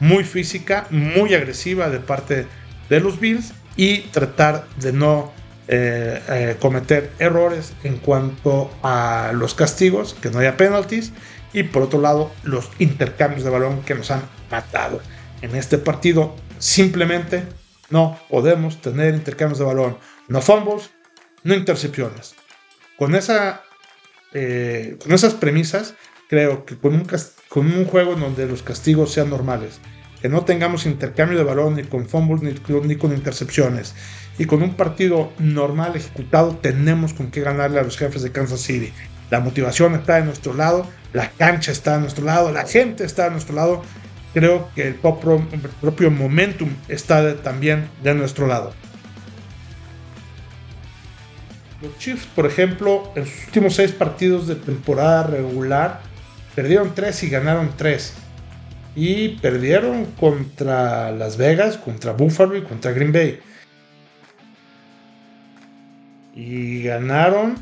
muy 0.00 0.24
física, 0.24 0.86
muy 0.90 1.34
agresiva 1.34 1.90
de 1.90 2.00
parte 2.00 2.46
de 2.88 3.00
los 3.00 3.20
Bills 3.20 3.52
y 3.76 4.00
tratar 4.12 4.66
de 4.80 4.92
no 4.92 5.32
eh, 5.66 6.20
eh, 6.28 6.56
cometer 6.60 7.10
errores 7.18 7.72
en 7.84 7.96
cuanto 7.96 8.70
a 8.82 9.32
los 9.34 9.54
castigos, 9.54 10.14
que 10.20 10.30
no 10.30 10.38
haya 10.38 10.56
penalties 10.56 11.12
y 11.52 11.62
por 11.62 11.82
otro 11.82 12.00
lado 12.00 12.30
los 12.42 12.70
intercambios 12.78 13.44
de 13.44 13.50
balón 13.50 13.82
que 13.82 13.94
nos 13.94 14.10
han 14.10 14.22
matado. 14.50 15.00
En 15.40 15.54
este 15.56 15.78
partido 15.78 16.34
simplemente 16.58 17.44
no 17.90 18.18
podemos 18.28 18.80
tener 18.80 19.14
intercambios 19.14 19.58
de 19.58 19.64
balón, 19.64 19.96
no 20.28 20.40
fumbles, 20.40 20.90
no 21.42 21.54
intercepciones. 21.54 22.34
Con, 22.98 23.14
esa, 23.14 23.62
eh, 24.32 24.96
con 25.02 25.12
esas 25.12 25.34
premisas 25.34 25.94
creo 26.28 26.64
que 26.64 26.76
con 26.76 26.94
un, 26.94 27.06
con 27.48 27.66
un 27.66 27.84
juego 27.84 28.14
donde 28.14 28.46
los 28.46 28.62
castigos 28.62 29.12
sean 29.12 29.30
normales, 29.30 29.80
que 30.20 30.28
no 30.28 30.44
tengamos 30.44 30.86
intercambio 30.86 31.36
de 31.36 31.44
balón 31.44 31.76
ni 31.76 31.84
con 31.84 32.08
fumbles 32.08 32.42
ni, 32.42 32.96
con 32.96 33.12
intercepciones, 33.12 33.94
y 34.38 34.46
con 34.46 34.62
un 34.62 34.74
partido 34.74 35.32
normal 35.38 35.96
ejecutado 35.96 36.56
tenemos 36.56 37.12
con 37.12 37.30
qué 37.30 37.42
ganarle 37.42 37.78
a 37.78 37.82
los 37.82 37.98
jefes 37.98 38.22
de 38.22 38.32
Kansas 38.32 38.60
City. 38.60 38.92
La 39.30 39.40
motivación 39.40 39.94
está 39.94 40.16
de 40.16 40.24
nuestro 40.24 40.54
lado, 40.54 40.86
la 41.12 41.30
cancha 41.30 41.72
está 41.72 41.96
a 41.96 41.98
nuestro 41.98 42.24
lado, 42.24 42.50
la 42.52 42.66
gente 42.66 43.04
está 43.04 43.26
a 43.26 43.30
nuestro 43.30 43.54
lado. 43.54 43.82
Creo 44.32 44.68
que 44.74 44.88
el 44.88 44.94
propio 44.94 46.10
momentum 46.10 46.70
está 46.88 47.36
también 47.36 47.88
de 48.02 48.14
nuestro 48.14 48.48
lado. 48.48 48.74
Los 51.84 51.98
Chiefs, 51.98 52.26
por 52.34 52.46
ejemplo, 52.46 53.12
en 53.14 53.26
sus 53.26 53.46
últimos 53.46 53.74
seis 53.74 53.92
partidos 53.92 54.46
de 54.46 54.54
temporada 54.54 55.24
regular, 55.26 56.00
perdieron 56.54 56.94
tres 56.94 57.22
y 57.22 57.28
ganaron 57.28 57.70
tres. 57.76 58.14
Y 58.96 59.36
perdieron 59.40 60.06
contra 60.18 61.10
Las 61.12 61.36
Vegas, 61.36 61.76
contra 61.76 62.12
Buffalo 62.12 62.56
y 62.56 62.62
contra 62.62 62.92
Green 62.92 63.12
Bay. 63.12 63.40
Y 66.34 66.82
ganaron 66.82 67.56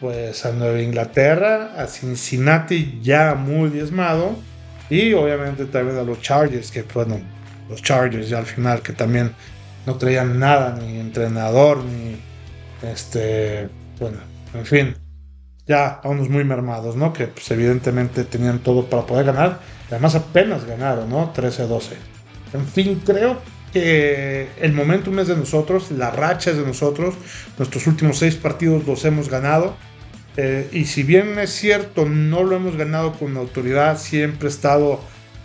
pues 0.00 0.44
a 0.44 0.52
Nueva 0.52 0.80
Inglaterra, 0.80 1.72
a 1.76 1.86
Cincinnati 1.86 3.00
ya 3.02 3.34
muy 3.34 3.70
diezmado 3.70 4.36
y 4.90 5.12
obviamente 5.12 5.64
también 5.66 5.98
a 5.98 6.02
los 6.02 6.20
Chargers, 6.20 6.70
que 6.70 6.82
bueno, 6.82 7.20
los 7.68 7.82
Chargers 7.82 8.28
ya 8.28 8.38
al 8.38 8.46
final 8.46 8.80
que 8.80 8.92
también 8.92 9.32
no 9.86 9.96
traían 9.96 10.38
nada, 10.38 10.78
ni 10.80 11.00
entrenador, 11.00 11.82
ni 11.84 12.16
este, 12.82 13.68
bueno, 14.00 14.18
en 14.54 14.66
fin, 14.66 14.94
ya 15.66 16.00
a 16.02 16.08
unos 16.08 16.28
muy 16.28 16.44
mermados, 16.44 16.96
¿no? 16.96 17.12
Que 17.12 17.26
pues 17.26 17.50
evidentemente 17.50 18.24
tenían 18.24 18.60
todo 18.60 18.86
para 18.86 19.06
poder 19.06 19.26
ganar, 19.26 19.60
además 19.90 20.14
apenas 20.14 20.64
ganaron, 20.64 21.10
¿no? 21.10 21.32
13-12. 21.34 21.90
En 22.54 22.66
fin, 22.66 23.02
creo 23.04 23.38
que 23.72 24.48
el 24.60 24.72
momentum 24.72 25.18
es 25.18 25.28
de 25.28 25.36
nosotros, 25.36 25.90
la 25.90 26.10
racha 26.10 26.50
es 26.50 26.56
de 26.56 26.64
nosotros, 26.64 27.14
nuestros 27.58 27.86
últimos 27.86 28.18
seis 28.18 28.34
partidos 28.36 28.86
los 28.86 29.04
hemos 29.04 29.28
ganado. 29.28 29.76
Eh, 30.36 30.68
y 30.72 30.84
si 30.84 31.02
bien 31.02 31.38
es 31.38 31.50
cierto, 31.50 32.06
no 32.06 32.44
lo 32.44 32.56
hemos 32.56 32.76
ganado 32.76 33.12
con 33.12 33.36
autoridad, 33.36 33.98
siempre 33.98 34.46
ha 34.46 34.50
estado 34.50 35.00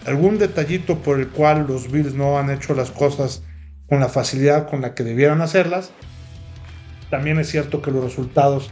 algún 0.05 0.37
detallito 0.37 0.99
por 0.99 1.19
el 1.19 1.29
cual 1.29 1.65
los 1.67 1.91
Bills 1.91 2.13
no 2.13 2.37
han 2.37 2.49
hecho 2.49 2.73
las 2.73 2.91
cosas 2.91 3.43
con 3.89 3.99
la 3.99 4.09
facilidad 4.09 4.69
con 4.69 4.81
la 4.81 4.93
que 4.93 5.03
debieran 5.03 5.41
hacerlas. 5.41 5.91
También 7.13 7.37
es 7.37 7.47
cierto 7.47 7.83
que 7.83 7.91
los 7.91 8.03
resultados 8.03 8.71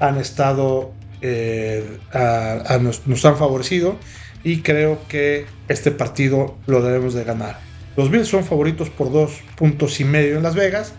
han 0.00 0.16
estado, 0.16 0.94
eh, 1.20 1.98
nos, 2.80 3.06
nos 3.06 3.22
han 3.26 3.36
favorecido 3.36 3.98
y 4.42 4.62
creo 4.62 4.98
que 5.08 5.44
este 5.68 5.90
partido 5.90 6.56
lo 6.66 6.80
debemos 6.80 7.12
de 7.12 7.22
ganar. 7.24 7.58
Los 7.94 8.10
Bills 8.10 8.28
son 8.28 8.46
favoritos 8.46 8.88
por 8.88 9.12
dos 9.12 9.40
puntos 9.56 10.00
y 10.00 10.04
medio 10.04 10.38
en 10.38 10.42
Las 10.42 10.54
Vegas. 10.54 10.94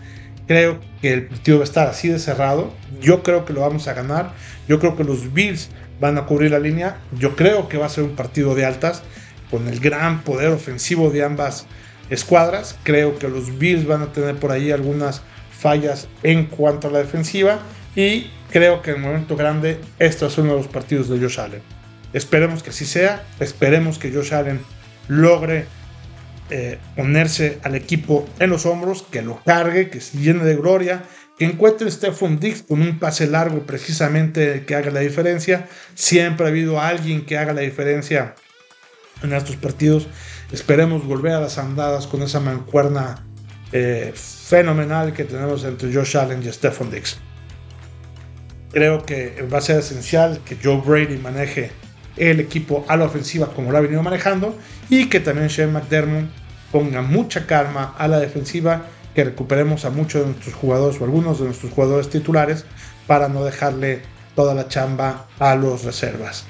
Creo 0.46 0.78
que 1.02 1.14
el 1.14 1.26
partido 1.26 1.58
va 1.58 1.62
a 1.62 1.64
estar 1.64 1.88
así 1.88 2.06
de 2.06 2.20
cerrado. 2.20 2.72
Yo 3.00 3.24
creo 3.24 3.44
que 3.44 3.52
lo 3.52 3.62
vamos 3.62 3.88
a 3.88 3.94
ganar. 3.94 4.30
Yo 4.68 4.78
creo 4.78 4.96
que 4.96 5.02
los 5.02 5.34
Bills 5.34 5.70
van 6.00 6.16
a 6.16 6.26
cubrir 6.26 6.52
la 6.52 6.60
línea. 6.60 6.98
Yo 7.18 7.34
creo 7.34 7.68
que 7.68 7.76
va 7.76 7.86
a 7.86 7.88
ser 7.88 8.04
un 8.04 8.14
partido 8.14 8.54
de 8.54 8.66
altas 8.66 9.02
con 9.50 9.66
el 9.66 9.80
gran 9.80 10.22
poder 10.22 10.50
ofensivo 10.50 11.10
de 11.10 11.24
ambas 11.24 11.66
escuadras. 12.08 12.78
Creo 12.84 13.18
que 13.18 13.28
los 13.28 13.58
Bills 13.58 13.84
van 13.84 14.02
a 14.02 14.12
tener 14.12 14.36
por 14.36 14.52
ahí 14.52 14.70
algunas 14.70 15.22
fallas 15.64 16.08
en 16.22 16.44
cuanto 16.44 16.88
a 16.88 16.90
la 16.90 16.98
defensiva. 16.98 17.58
Y 17.96 18.30
creo 18.50 18.82
que 18.82 18.90
en 18.90 18.96
el 18.96 19.02
momento 19.02 19.34
grande, 19.34 19.80
este 19.98 20.26
es 20.26 20.36
uno 20.36 20.50
de 20.52 20.58
los 20.58 20.68
partidos 20.68 21.08
de 21.08 21.18
Josh 21.18 21.40
Allen. 21.40 21.62
Esperemos 22.12 22.62
que 22.62 22.68
así 22.68 22.84
sea. 22.84 23.24
Esperemos 23.40 23.98
que 23.98 24.12
Josh 24.12 24.34
Allen 24.34 24.60
logre 25.08 25.64
eh, 26.50 26.78
ponerse 26.94 27.60
al 27.62 27.76
equipo 27.76 28.26
en 28.40 28.50
los 28.50 28.66
hombros, 28.66 29.04
que 29.10 29.22
lo 29.22 29.42
cargue, 29.42 29.88
que 29.88 30.02
se 30.02 30.18
llene 30.18 30.44
de 30.44 30.54
gloria, 30.54 31.04
que 31.38 31.46
encuentre 31.46 31.90
Stephon 31.90 32.38
Dix 32.38 32.62
con 32.62 32.82
un 32.82 32.98
pase 32.98 33.26
largo 33.26 33.60
precisamente 33.60 34.64
que 34.66 34.74
haga 34.74 34.90
la 34.90 35.00
diferencia. 35.00 35.66
Siempre 35.94 36.44
ha 36.44 36.50
habido 36.50 36.78
alguien 36.78 37.24
que 37.24 37.38
haga 37.38 37.54
la 37.54 37.62
diferencia 37.62 38.34
en 39.22 39.32
estos 39.32 39.56
partidos. 39.56 40.08
Esperemos 40.52 41.06
volver 41.06 41.32
a 41.32 41.40
las 41.40 41.56
andadas 41.56 42.06
con 42.06 42.20
esa 42.20 42.40
mancuerna 42.40 43.24
eh, 43.72 44.12
fenomenal 44.44 45.14
que 45.14 45.24
tenemos 45.24 45.64
entre 45.64 45.92
Josh 45.92 46.16
Allen 46.18 46.42
y 46.42 46.52
Stephon 46.52 46.90
Dix. 46.90 47.16
Creo 48.72 49.04
que 49.04 49.46
va 49.50 49.58
a 49.58 49.62
ser 49.62 49.78
esencial 49.78 50.40
que 50.44 50.58
Joe 50.62 50.82
Brady 50.84 51.16
maneje 51.16 51.70
el 52.16 52.40
equipo 52.40 52.84
a 52.88 52.96
la 52.96 53.06
ofensiva 53.06 53.52
como 53.54 53.72
lo 53.72 53.78
ha 53.78 53.80
venido 53.80 54.02
manejando 54.02 54.56
y 54.90 55.08
que 55.08 55.20
también 55.20 55.48
Shane 55.48 55.72
McDermott 55.72 56.26
ponga 56.70 57.00
mucha 57.00 57.46
calma 57.46 57.94
a 57.96 58.06
la 58.06 58.18
defensiva, 58.18 58.82
que 59.14 59.24
recuperemos 59.24 59.84
a 59.84 59.90
muchos 59.90 60.22
de 60.22 60.32
nuestros 60.32 60.54
jugadores 60.54 61.00
o 61.00 61.04
algunos 61.04 61.38
de 61.38 61.46
nuestros 61.46 61.72
jugadores 61.72 62.10
titulares 62.10 62.66
para 63.06 63.28
no 63.28 63.44
dejarle 63.44 64.02
toda 64.34 64.54
la 64.54 64.68
chamba 64.68 65.26
a 65.38 65.54
los 65.54 65.84
reservas. 65.84 66.44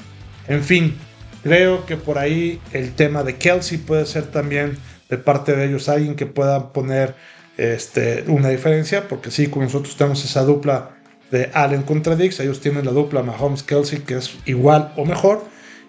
En 0.48 0.64
fin, 0.64 0.96
creo 1.42 1.87
que 1.87 1.96
por 1.96 2.18
ahí 2.18 2.61
el 2.72 2.94
tema 2.94 3.22
de 3.22 3.37
Kelsey 3.37 3.78
puede 3.78 4.07
ser 4.07 4.24
también 4.24 4.78
de 5.09 5.18
parte 5.18 5.54
de 5.54 5.66
ellos 5.66 5.88
alguien 5.88 6.16
que 6.16 6.26
pueda 6.26 6.72
poner 6.72 7.14
este, 7.57 8.25
una 8.29 8.49
diferencia, 8.49 9.09
porque 9.09 9.31
sí, 9.31 9.49
con 9.49 9.62
nosotros 9.62 9.97
tenemos 9.97 10.25
esa 10.25 10.43
dupla 10.45 10.90
de 11.31 11.51
Allen 11.53 11.83
contra 11.83 12.17
Dix, 12.17 12.40
ellos 12.40 12.61
tienen 12.61 12.85
la 12.85 12.93
dupla 12.93 13.23
Mahomes-Kelsey 13.23 14.03
que 14.05 14.17
es 14.17 14.37
igual 14.45 14.93
o 14.97 15.05
mejor, 15.05 15.45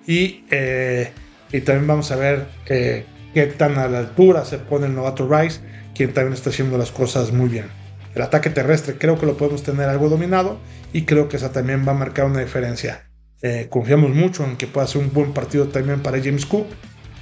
y, 0.07 0.43
eh, 0.51 1.11
y 1.51 1.61
también 1.61 1.87
vamos 1.87 2.11
a 2.11 2.15
ver 2.15 2.47
eh, 2.67 3.05
qué 3.33 3.47
tan 3.47 3.77
a 3.77 3.87
la 3.87 3.99
altura 3.99 4.45
se 4.45 4.57
pone 4.57 4.87
el 4.87 4.95
novato 4.95 5.27
Rice, 5.27 5.59
quien 5.93 6.13
también 6.13 6.33
está 6.33 6.49
haciendo 6.49 6.77
las 6.77 6.91
cosas 6.91 7.31
muy 7.31 7.49
bien. 7.49 7.65
El 8.13 8.21
ataque 8.21 8.49
terrestre 8.49 8.97
creo 8.97 9.19
que 9.19 9.25
lo 9.25 9.35
podemos 9.35 9.63
tener 9.63 9.89
algo 9.89 10.07
dominado 10.07 10.57
y 10.93 11.03
creo 11.03 11.27
que 11.27 11.37
esa 11.37 11.51
también 11.51 11.85
va 11.85 11.91
a 11.91 11.95
marcar 11.95 12.25
una 12.25 12.39
diferencia. 12.39 13.09
Eh, 13.41 13.67
confiamos 13.69 14.11
mucho 14.11 14.45
en 14.45 14.55
que 14.55 14.67
pueda 14.67 14.87
ser 14.87 15.01
un 15.01 15.11
buen 15.11 15.33
partido 15.33 15.67
también 15.67 16.01
para 16.01 16.17
James 16.23 16.45
Cook. 16.45 16.67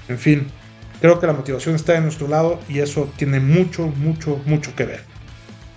En 0.08 0.20
fin, 0.20 0.48
creo 1.04 1.20
que 1.20 1.28
la 1.28 1.34
motivación 1.34 1.76
está 1.76 1.92
de 1.92 2.00
nuestro 2.00 2.30
lado 2.30 2.62
y 2.70 2.80
eso 2.80 3.12
tiene 3.18 3.42
mucho, 3.42 3.88
mucho, 3.88 4.42
mucho 4.46 4.74
que 4.74 4.86
ver. 4.86 5.02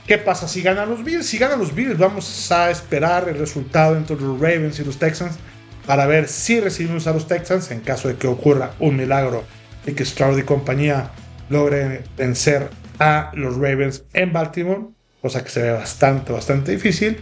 ¿Qué 0.06 0.18
pasa 0.18 0.46
si 0.46 0.62
ganan 0.62 0.88
los 0.88 1.02
Bills? 1.02 1.26
Si 1.26 1.36
ganan 1.36 1.58
los 1.58 1.74
Bills, 1.74 1.98
vamos 1.98 2.52
a 2.52 2.70
esperar 2.70 3.28
el 3.28 3.36
resultado 3.36 3.96
entre 3.96 4.14
los 4.14 4.38
Ravens 4.38 4.78
y 4.78 4.84
los 4.84 5.00
Texans 5.00 5.36
para 5.84 6.06
ver 6.06 6.28
si 6.28 6.60
recibimos 6.60 7.08
a 7.08 7.12
los 7.12 7.26
Texans 7.26 7.72
en 7.72 7.80
caso 7.80 8.06
de 8.06 8.14
que 8.14 8.28
ocurra 8.28 8.74
un 8.78 8.94
milagro 8.96 9.42
y 9.84 9.94
que 9.94 10.04
Stroud 10.04 10.38
y 10.38 10.44
compañía 10.44 11.10
logren 11.50 12.04
vencer 12.16 12.70
a 13.00 13.32
los 13.34 13.56
Ravens 13.56 14.04
en 14.12 14.32
Baltimore, 14.32 14.82
cosa 15.22 15.42
que 15.42 15.50
se 15.50 15.60
ve 15.60 15.72
bastante, 15.72 16.30
bastante 16.30 16.70
difícil. 16.70 17.20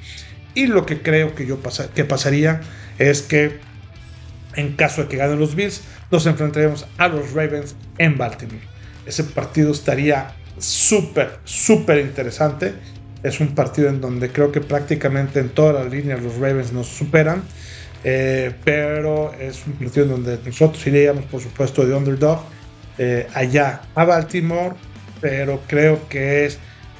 Y 0.52 0.66
lo 0.66 0.84
que 0.84 1.00
creo 1.00 1.34
que, 1.34 1.46
yo 1.46 1.58
que 1.94 2.04
pasaría 2.04 2.60
es 2.98 3.22
que 3.22 3.60
en 4.56 4.74
caso 4.74 5.02
de 5.02 5.08
que 5.08 5.16
ganen 5.16 5.38
los 5.38 5.54
Bills, 5.54 5.82
nos 6.10 6.26
enfrentaremos 6.26 6.86
a 6.98 7.08
los 7.08 7.32
Ravens 7.32 7.76
en 7.98 8.16
Baltimore. 8.16 8.62
Ese 9.06 9.24
partido 9.24 9.72
estaría 9.72 10.34
súper, 10.58 11.38
súper 11.44 11.98
interesante. 11.98 12.74
Es 13.22 13.40
un 13.40 13.54
partido 13.54 13.88
en 13.88 14.00
donde 14.00 14.30
creo 14.30 14.52
que 14.52 14.60
prácticamente 14.60 15.40
en 15.40 15.50
todas 15.50 15.74
las 15.74 15.92
líneas 15.92 16.22
los 16.22 16.36
Ravens 16.36 16.72
nos 16.72 16.86
superan. 16.86 17.42
Eh, 18.06 18.52
pero 18.64 19.32
es 19.32 19.66
un 19.66 19.72
partido 19.74 20.06
donde 20.06 20.38
nosotros 20.44 20.86
iríamos, 20.86 21.24
por 21.24 21.40
supuesto, 21.40 21.86
de 21.86 21.94
underdog 21.94 22.42
eh, 22.98 23.26
allá 23.32 23.80
a 23.94 24.04
Baltimore, 24.04 24.74
pero 25.22 25.62
creo 25.66 26.06
que 26.08 26.44
es 26.44 26.58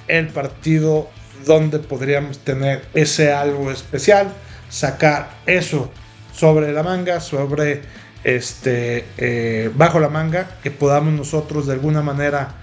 el 0.09 0.29
partido 0.29 1.11
donde 1.45 1.79
podríamos 1.79 2.39
tener 2.39 2.83
ese 2.95 3.33
algo 3.33 3.71
especial, 3.71 4.33
sacar 4.71 5.31
eso 5.47 5.93
sobre 6.35 6.73
la 6.73 6.83
manga, 6.83 7.21
sobre 7.21 7.83
este, 8.25 9.05
eh, 9.17 9.71
bajo 9.75 10.01
la 10.01 10.09
manga, 10.09 10.59
que 10.63 10.71
podamos 10.71 11.15
nosotros 11.15 11.67
de 11.67 11.75
alguna 11.75 12.03
manera 12.03 12.61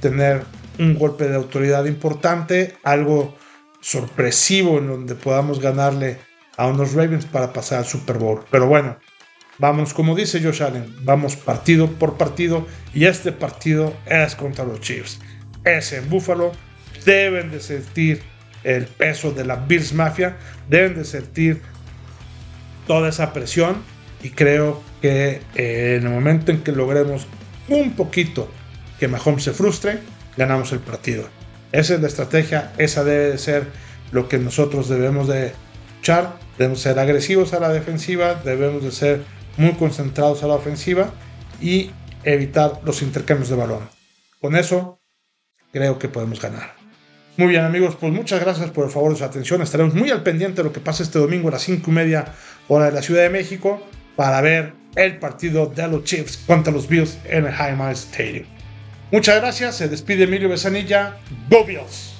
tener 0.00 0.42
un 0.80 0.98
golpe 0.98 1.28
de 1.28 1.36
autoridad 1.36 1.84
importante, 1.84 2.74
algo 2.82 3.36
sorpresivo 3.80 4.78
en 4.78 4.88
donde 4.88 5.14
podamos 5.14 5.60
ganarle 5.60 6.18
a 6.56 6.66
unos 6.66 6.94
Ravens 6.94 7.26
para 7.26 7.52
pasar 7.52 7.78
al 7.78 7.84
Super 7.84 8.18
Bowl. 8.18 8.44
Pero 8.50 8.66
bueno, 8.66 8.96
vamos, 9.58 9.92
como 9.92 10.14
dice 10.14 10.42
Josh 10.42 10.62
Allen, 10.62 10.94
vamos 11.02 11.36
partido 11.36 11.88
por 11.88 12.16
partido 12.16 12.66
y 12.94 13.06
este 13.06 13.32
partido 13.32 13.94
es 14.06 14.34
contra 14.34 14.64
los 14.64 14.80
Chiefs. 14.80 15.20
Es 15.64 15.92
en 15.92 16.08
Buffalo, 16.08 16.52
deben 17.04 17.50
de 17.50 17.60
sentir 17.60 18.22
el 18.64 18.86
peso 18.86 19.32
de 19.32 19.44
la 19.44 19.56
Bills 19.56 19.92
Mafia, 19.92 20.36
deben 20.68 20.94
de 20.94 21.04
sentir 21.04 21.60
toda 22.86 23.08
esa 23.08 23.32
presión 23.32 23.76
y 24.22 24.30
creo 24.30 24.82
que 25.00 25.42
eh, 25.54 25.96
en 25.98 26.06
el 26.06 26.12
momento 26.12 26.52
en 26.52 26.62
que 26.62 26.72
logremos 26.72 27.26
un 27.68 27.92
poquito 27.92 28.48
que 28.98 29.08
Mahomes 29.08 29.44
se 29.44 29.52
frustre, 29.52 29.98
ganamos 30.36 30.72
el 30.72 30.78
partido. 30.78 31.28
Esa 31.72 31.94
es 31.94 32.00
la 32.00 32.08
estrategia, 32.08 32.72
esa 32.78 33.02
debe 33.02 33.30
de 33.30 33.38
ser 33.38 33.66
lo 34.12 34.28
que 34.28 34.38
nosotros 34.38 34.88
debemos 34.88 35.26
de 35.26 35.52
luchar, 35.96 36.36
debemos 36.58 36.80
ser 36.80 36.98
agresivos 36.98 37.52
a 37.54 37.60
la 37.60 37.70
defensiva, 37.70 38.34
debemos 38.44 38.82
de 38.84 38.92
ser 38.92 39.22
muy 39.56 39.72
concentrados 39.72 40.42
a 40.42 40.46
la 40.46 40.54
ofensiva 40.54 41.10
y 41.60 41.90
evitar 42.24 42.80
los 42.84 43.02
intercambios 43.02 43.48
de 43.48 43.56
balón. 43.56 43.88
Con 44.40 44.56
eso, 44.56 45.00
creo 45.72 45.98
que 45.98 46.08
podemos 46.08 46.40
ganar. 46.40 46.74
Muy 47.38 47.48
bien 47.48 47.64
amigos, 47.64 47.96
pues 47.98 48.12
muchas 48.12 48.40
gracias 48.40 48.70
por 48.70 48.84
el 48.84 48.90
favor 48.90 49.12
de 49.12 49.18
su 49.18 49.24
atención. 49.24 49.62
Estaremos 49.62 49.94
muy 49.94 50.10
al 50.10 50.22
pendiente 50.22 50.58
de 50.58 50.64
lo 50.64 50.72
que 50.72 50.80
pasa 50.80 51.02
este 51.02 51.18
domingo 51.18 51.48
a 51.48 51.52
las 51.52 51.62
5 51.62 51.90
y 51.90 51.94
media 51.94 52.26
hora 52.68 52.86
de 52.86 52.92
la 52.92 53.02
Ciudad 53.02 53.22
de 53.22 53.30
México 53.30 53.80
para 54.16 54.40
ver 54.40 54.72
el 54.96 55.18
partido 55.18 55.66
de 55.66 55.88
los 55.88 56.04
Chiefs 56.04 56.38
contra 56.46 56.72
los 56.72 56.88
Bills 56.88 57.18
en 57.24 57.46
el 57.46 57.52
Highmark 57.52 57.92
Stadium. 57.92 58.46
Muchas 59.10 59.36
gracias, 59.40 59.76
se 59.76 59.88
despide 59.88 60.24
Emilio 60.24 60.48
Besanilla. 60.48 61.18
¡Go 61.50 61.64
Bills! 61.64 62.11